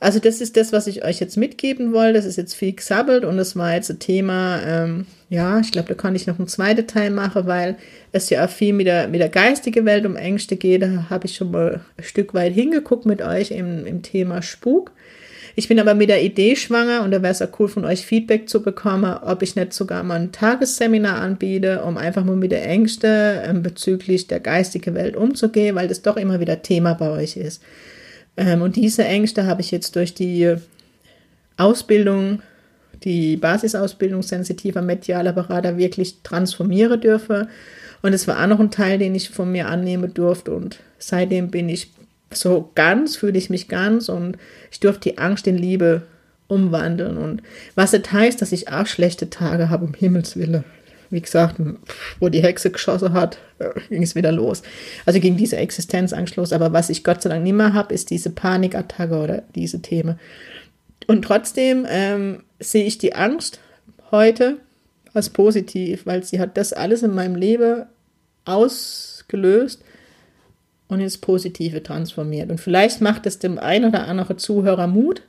Also 0.01 0.21
das 0.21 0.41
ist 0.41 0.57
das, 0.57 0.73
was 0.73 0.87
ich 0.87 1.05
euch 1.05 1.19
jetzt 1.19 1.37
mitgeben 1.37 1.93
wollte. 1.93 2.15
Das 2.15 2.25
ist 2.25 2.37
jetzt 2.37 2.55
viel 2.55 2.73
gesabbelt 2.73 3.25
und 3.25 3.37
das 3.37 3.57
war 3.57 3.75
jetzt 3.75 3.91
ein 3.91 3.99
Thema, 3.99 4.61
ähm, 4.65 5.07
ja, 5.29 5.59
ich 5.59 5.73
glaube, 5.73 5.89
da 5.89 5.95
kann 5.95 6.15
ich 6.15 6.27
noch 6.27 6.39
einen 6.39 6.47
zweiten 6.47 6.87
Teil 6.87 7.11
machen, 7.11 7.47
weil 7.47 7.77
es 8.13 8.31
ja 8.31 8.45
auch 8.45 8.51
viel 8.51 8.73
mit 8.73 8.87
der, 8.87 9.09
mit 9.09 9.21
der 9.21 9.29
geistigen 9.29 9.85
Welt 9.87 10.07
um 10.07 10.15
Ängste 10.15 10.57
geht. 10.57 10.83
Da 10.83 11.07
habe 11.11 11.27
ich 11.27 11.35
schon 11.35 11.51
mal 11.51 11.81
ein 11.97 12.05
Stück 12.05 12.33
weit 12.33 12.53
hingeguckt 12.53 13.07
mit 13.07 13.23
euch 13.23 13.51
im, 13.51 13.87
im 13.87 14.03
Thema 14.03 14.41
Spuk. 14.41 14.93
Ich 15.57 15.67
bin 15.67 15.81
aber 15.81 15.95
mit 15.95 16.09
der 16.09 16.23
Idee 16.23 16.55
schwanger 16.55 17.03
und 17.03 17.11
da 17.11 17.21
wäre 17.21 17.33
es 17.33 17.43
auch 17.43 17.59
cool 17.59 17.67
von 17.67 17.85
euch 17.85 18.07
Feedback 18.07 18.49
zu 18.49 18.63
bekommen, 18.63 19.13
ob 19.25 19.43
ich 19.43 19.57
nicht 19.57 19.73
sogar 19.73 20.05
mal 20.05 20.21
ein 20.21 20.31
Tagesseminar 20.31 21.17
anbiete, 21.17 21.83
um 21.83 21.97
einfach 21.97 22.23
mal 22.23 22.37
mit 22.37 22.53
der 22.53 22.65
Ängste 22.65 23.43
ähm, 23.45 23.65
bezüglich 23.65 24.29
der 24.29 24.39
geistigen 24.39 24.95
Welt 24.95 25.17
umzugehen, 25.17 25.75
weil 25.75 25.89
das 25.89 26.03
doch 26.03 26.17
immer 26.17 26.39
wieder 26.39 26.63
Thema 26.63 26.95
bei 26.95 27.11
euch 27.11 27.37
ist. 27.37 27.61
Ähm, 28.39 28.63
und 28.63 28.77
diese 28.77 29.05
Ängste 29.05 29.47
habe 29.47 29.61
ich 29.61 29.71
jetzt 29.71 29.97
durch 29.97 30.15
die 30.15 30.55
Ausbildung, 31.57 32.41
die 33.03 33.37
Basisausbildung 33.37 34.23
sensitiver 34.23 34.81
medialer 34.81 35.33
Berater 35.33 35.77
wirklich 35.77 36.23
transformieren 36.23 37.01
dürfen. 37.01 37.49
Und 38.01 38.13
es 38.13 38.29
war 38.29 38.41
auch 38.41 38.47
noch 38.47 38.61
ein 38.61 38.71
Teil, 38.71 38.99
den 38.99 39.15
ich 39.15 39.31
von 39.31 39.51
mir 39.51 39.67
annehmen 39.67 40.15
durfte. 40.15 40.53
Und 40.53 40.79
seitdem 40.99 41.51
bin 41.51 41.69
ich 41.69 41.91
so 42.33 42.71
ganz, 42.75 43.17
fühle 43.17 43.39
ich 43.39 43.51
mich 43.51 43.69
ganz 43.69 44.09
und 44.09 44.37
ich 44.71 44.79
durfte 44.81 45.11
die 45.11 45.19
Angst 45.19 45.47
in 45.47 45.59
Liebe 45.59 46.03
umwandeln. 46.47 47.19
Und 47.19 47.43
was 47.75 47.91
das 47.91 48.13
heißt, 48.13 48.41
dass 48.41 48.53
ich 48.53 48.71
auch 48.71 48.87
schlechte 48.87 49.31
Tage 49.31 49.69
habe, 49.69 49.85
um 49.85 49.95
Himmels 49.95 50.37
Willen 50.37 50.65
wie 51.11 51.21
gesagt, 51.21 51.57
wo 52.21 52.29
die 52.29 52.43
Hexe 52.43 52.71
geschossen 52.71 53.13
hat, 53.13 53.39
ging 53.89 54.03
es 54.03 54.15
wieder 54.15 54.33
los. 54.33 54.63
Also 55.07 55.21
ging 55.21 55.37
diese 55.37 55.57
Existenzangst 55.57 56.37
los. 56.37 56.53
Aber 56.53 56.73
was 56.73 56.91
ich 56.91 57.05
Gott 57.05 57.23
sei 57.23 57.31
Dank 57.31 57.43
nicht 57.43 57.55
mehr 57.55 57.73
habe, 57.73 57.95
ist 57.95 58.11
diese 58.11 58.31
Panikattacke 58.31 59.19
oder 59.19 59.43
diese 59.55 59.81
Themen. 59.81 60.19
Und 61.07 61.23
trotzdem 61.23 61.87
ähm, 61.89 62.43
sehe 62.61 62.85
ich 62.85 62.99
die 62.99 63.15
Angst 63.15 63.61
heute 64.11 64.59
als 65.15 65.31
positiv, 65.31 66.07
weil 66.07 66.23
sie 66.23 66.41
hat 66.41 66.57
das 66.57 66.73
alles 66.73 67.03
in 67.03 67.15
meinem 67.15 67.35
Leben 67.35 67.87
ausgelöst 68.45 69.83
und 70.89 71.01
ins 71.01 71.19
Positive 71.19 71.83
transformiert. 71.83 72.51
Und 72.51 72.61
vielleicht 72.61 73.01
macht 73.01 73.27
es 73.27 73.39
dem 73.39 73.59
einen 73.59 73.87
oder 73.87 74.09
anderen 74.09 74.39
Zuhörer 74.39 74.87
Mut, 74.87 75.23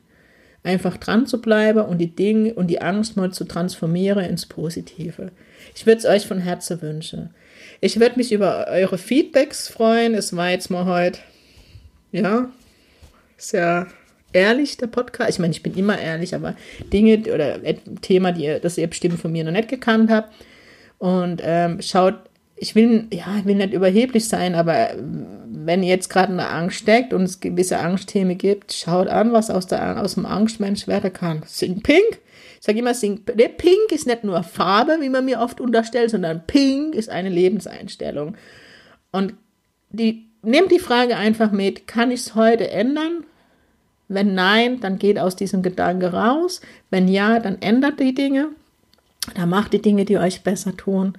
einfach 0.64 0.98
dran 0.98 1.26
zu 1.26 1.42
bleiben 1.42 1.80
und 1.80 2.00
die 2.00 2.16
Dinge 2.16 2.54
und 2.54 2.68
die 2.68 2.82
Angst 2.82 3.16
mal 3.18 3.32
zu 3.32 3.46
transformieren 3.46 4.26
ins 4.26 4.46
Positive. 4.46 5.32
Ich 5.76 5.86
würde 5.86 6.00
es 6.00 6.06
euch 6.06 6.28
von 6.28 6.40
Herzen 6.40 6.82
wünschen. 6.82 7.34
Ich 7.82 8.00
würde 8.00 8.18
mich 8.18 8.32
über 8.32 8.68
eure 8.68 8.98
Feedbacks 8.98 9.68
freuen. 9.68 10.14
Es 10.14 10.36
war 10.36 10.50
jetzt 10.50 10.70
mal 10.70 10.86
heute, 10.86 11.20
ja, 12.12 12.50
sehr 13.38 13.88
ehrlich, 14.34 14.78
der 14.78 14.88
Podcast. 14.88 15.30
Ich 15.30 15.40
meine, 15.40 15.52
ich 15.52 15.64
bin 15.64 15.76
immer 15.76 15.98
ehrlich, 15.98 16.36
aber 16.36 16.56
Dinge 16.92 17.20
oder 17.34 17.60
Thema, 18.02 18.32
die 18.32 18.44
ihr, 18.44 18.60
das 18.60 18.78
ihr 18.78 18.88
bestimmt 18.88 19.20
von 19.20 19.32
mir 19.32 19.44
noch 19.44 19.52
nicht 19.52 19.70
gekannt 19.70 20.12
habt. 20.12 20.34
Und 20.98 21.42
ähm, 21.44 21.82
schaut, 21.82 22.29
ich 22.60 22.76
will, 22.76 23.08
ja, 23.12 23.38
ich 23.40 23.46
will 23.46 23.56
nicht 23.56 23.74
überheblich 23.74 24.28
sein, 24.28 24.56
aber 24.56 24.90
wenn 25.48 25.84
ihr 25.84 25.90
jetzt 25.90 26.10
gerade 26.10 26.32
in 26.32 26.38
der 26.38 26.54
Angst 26.54 26.78
steckt 26.78 27.14
und 27.14 27.24
es 27.24 27.40
gewisse 27.40 27.80
Angstthemen 27.80 28.38
gibt, 28.38 28.74
schaut 28.74 29.08
an, 29.08 29.32
was 29.32 29.50
aus, 29.50 29.68
der, 29.68 30.02
aus 30.02 30.16
dem 30.16 30.26
Angstmensch 30.26 30.88
werden 30.88 31.14
kann. 31.14 31.44
Sing 31.46 31.82
Pink 31.82 32.20
ich 32.60 32.66
sage 32.66 32.80
immer, 32.80 32.94
Pink 32.94 33.92
ist 33.92 34.06
nicht 34.06 34.26
nur 34.26 34.44
Farbe, 34.44 34.98
wie 35.00 35.10
man 35.10 35.24
mir 35.24 35.40
oft 35.40 35.62
unterstellt, 35.62 36.12
sondern 36.12 36.46
Pink 36.46 36.94
ist 36.94 37.10
eine 37.10 37.30
Lebenseinstellung. 37.30 38.36
Und 39.12 39.36
die, 39.92 40.28
nehmt 40.42 40.70
die 40.70 40.80
Frage 40.80 41.16
einfach 41.16 41.52
mit, 41.52 41.88
kann 41.88 42.12
ich 42.12 42.20
es 42.20 42.36
heute 42.36 42.70
ändern? 42.70 43.24
Wenn 44.10 44.34
nein, 44.34 44.82
dann 44.82 45.00
geht 45.00 45.20
aus 45.20 45.38
diesem 45.38 45.62
Gedanke 45.62 46.12
raus. 46.12 46.60
Wenn 46.90 47.08
ja, 47.08 47.40
dann 47.40 47.62
ändert 47.62 48.00
die 48.02 48.14
Dinge. 48.14 48.50
Dann 49.36 49.50
macht 49.50 49.72
die 49.72 49.82
Dinge, 49.82 50.04
die 50.04 50.18
euch 50.18 50.44
besser 50.44 50.76
tun. 50.76 51.14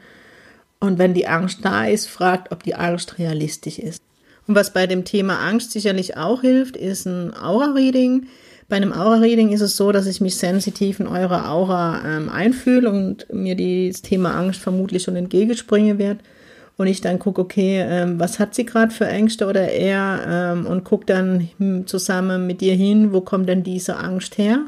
Und 0.81 0.99
wenn 0.99 1.15
die 1.15 1.29
Angst 1.29 1.61
da 1.63 1.87
ist, 1.87 2.09
fragt, 2.09 2.53
ob 2.53 2.63
die 2.63 2.75
Angst 2.75 3.19
realistisch 3.19 3.79
ist. 3.79 4.03
Und 4.47 4.55
was 4.55 4.73
bei 4.73 4.87
dem 4.87 5.05
Thema 5.05 5.39
Angst 5.39 5.73
sicherlich 5.73 6.17
auch 6.17 6.41
hilft, 6.41 6.77
ist 6.77 7.07
ein 7.07 7.33
Aura-Reading. 7.37 8.27
Bei 8.69 8.77
einem 8.77 8.93
Aura-Reading 8.93 9.53
ist 9.53 9.61
es 9.61 9.77
so, 9.77 9.93
dass 9.93 10.07
ich 10.07 10.21
mich 10.21 10.37
sensitiv 10.37 11.01
in 11.01 11.07
eure 11.07 11.49
Aura 11.49 12.03
ähm, 12.05 12.29
einfühle 12.29 12.91
und 12.91 13.33
mir 13.33 13.55
das 13.55 14.03
Thema 14.03 14.35
Angst 14.35 14.61
vermutlich 14.61 15.03
schon 15.03 15.17
entgegenspringen 15.17 15.99
wird. 15.99 16.19
Und 16.77 16.87
ich 16.87 17.03
dann 17.03 17.19
gucke, 17.19 17.43
okay, 17.43 17.85
ähm, 17.87 18.19
was 18.19 18.39
hat 18.39 18.55
sie 18.55 18.65
gerade 18.65 18.93
für 18.93 19.07
Ängste 19.07 19.47
oder 19.47 19.69
er 19.69 20.55
ähm, 20.57 20.67
und 20.67 20.83
gucke 20.83 21.05
dann 21.05 21.51
zusammen 21.85 22.47
mit 22.47 22.63
dir 22.63 22.75
hin, 22.75 23.13
wo 23.13 23.21
kommt 23.21 23.49
denn 23.49 23.63
diese 23.63 23.97
Angst 23.97 24.39
her? 24.39 24.61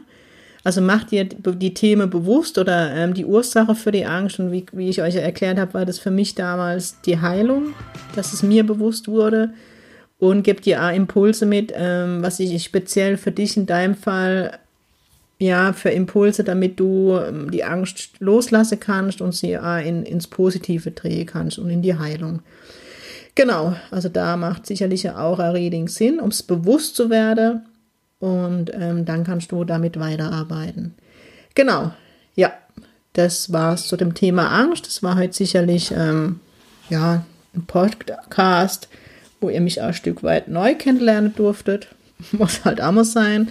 Also 0.64 0.80
macht 0.80 1.10
ihr 1.12 1.24
die 1.24 1.74
Themen 1.74 2.08
bewusst 2.08 2.56
oder 2.56 2.94
ähm, 2.94 3.14
die 3.14 3.24
Ursache 3.24 3.74
für 3.74 3.90
die 3.90 4.06
Angst? 4.06 4.38
Und 4.38 4.52
wie, 4.52 4.64
wie 4.72 4.88
ich 4.88 5.02
euch 5.02 5.16
erklärt 5.16 5.58
habe, 5.58 5.74
war 5.74 5.86
das 5.86 5.98
für 5.98 6.10
mich 6.10 6.34
damals 6.34 7.00
die 7.02 7.20
Heilung, 7.20 7.74
dass 8.14 8.32
es 8.32 8.42
mir 8.42 8.64
bewusst 8.64 9.08
wurde. 9.08 9.52
Und 10.18 10.44
gebe 10.44 10.60
dir 10.60 10.84
auch 10.84 10.94
Impulse 10.94 11.46
mit, 11.46 11.72
ähm, 11.74 12.22
was 12.22 12.38
ich 12.38 12.62
speziell 12.62 13.16
für 13.16 13.32
dich 13.32 13.56
in 13.56 13.66
deinem 13.66 13.96
Fall 13.96 14.58
ja, 15.40 15.72
für 15.72 15.90
Impulse, 15.90 16.44
damit 16.44 16.78
du 16.78 17.16
ähm, 17.16 17.50
die 17.50 17.64
Angst 17.64 18.20
loslassen 18.20 18.78
kannst 18.78 19.20
und 19.20 19.34
sie 19.34 19.58
in, 19.84 20.04
ins 20.04 20.28
Positive 20.28 20.92
drehen 20.92 21.26
kannst 21.26 21.58
und 21.58 21.68
in 21.68 21.82
die 21.82 21.98
Heilung. 21.98 22.42
Genau, 23.34 23.74
also 23.90 24.08
da 24.08 24.36
macht 24.36 24.66
sicherlich 24.66 25.10
auch 25.10 25.40
ein 25.40 25.50
Reading 25.50 25.88
Sinn, 25.88 26.20
um 26.20 26.28
es 26.28 26.44
bewusst 26.44 26.94
zu 26.94 27.10
werden 27.10 27.62
und 28.22 28.70
ähm, 28.72 29.04
dann 29.04 29.24
kannst 29.24 29.50
du 29.50 29.64
damit 29.64 29.98
weiterarbeiten. 29.98 30.94
Genau, 31.56 31.90
ja, 32.36 32.52
das 33.14 33.52
war's 33.52 33.88
zu 33.88 33.96
dem 33.96 34.14
Thema 34.14 34.48
Angst. 34.48 34.86
Das 34.86 35.02
war 35.02 35.16
heute 35.16 35.32
sicherlich 35.32 35.90
ähm, 35.90 36.38
ja 36.88 37.24
ein 37.52 37.66
Podcast, 37.66 38.88
wo 39.40 39.48
ihr 39.48 39.60
mich 39.60 39.82
auch 39.82 39.86
ein 39.86 39.94
Stück 39.94 40.22
weit 40.22 40.46
neu 40.46 40.76
kennenlernen 40.76 41.34
durftet. 41.34 41.88
Muss 42.30 42.64
halt 42.64 42.80
auch 42.80 42.92
mal 42.92 43.04
sein. 43.04 43.48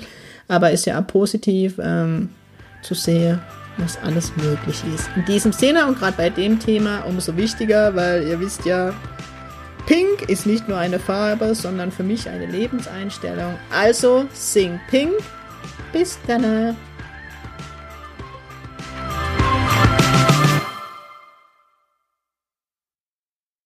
Aber 0.47 0.71
ist 0.71 0.85
ja 0.85 0.97
auch 1.01 1.05
positiv 1.05 1.77
ähm, 1.83 2.29
zu 2.81 2.93
sehen, 2.93 3.41
was 3.75 3.97
alles 4.01 4.31
möglich 4.37 4.81
ist. 4.95 5.09
In 5.17 5.25
diesem 5.25 5.51
Sinne 5.51 5.85
und 5.85 5.99
gerade 5.99 6.15
bei 6.15 6.29
dem 6.29 6.59
Thema 6.59 7.01
umso 7.01 7.35
wichtiger, 7.35 7.93
weil 7.93 8.25
ihr 8.25 8.39
wisst 8.39 8.65
ja, 8.65 8.93
Pink 9.85 10.29
ist 10.29 10.45
nicht 10.45 10.67
nur 10.67 10.77
eine 10.77 10.99
Farbe, 10.99 11.55
sondern 11.55 11.91
für 11.91 12.03
mich 12.03 12.29
eine 12.29 12.45
Lebenseinstellung. 12.45 13.55
Also 13.71 14.25
sing 14.33 14.79
Pink. 14.89 15.13
Bis 15.91 16.17
dann. 16.27 16.77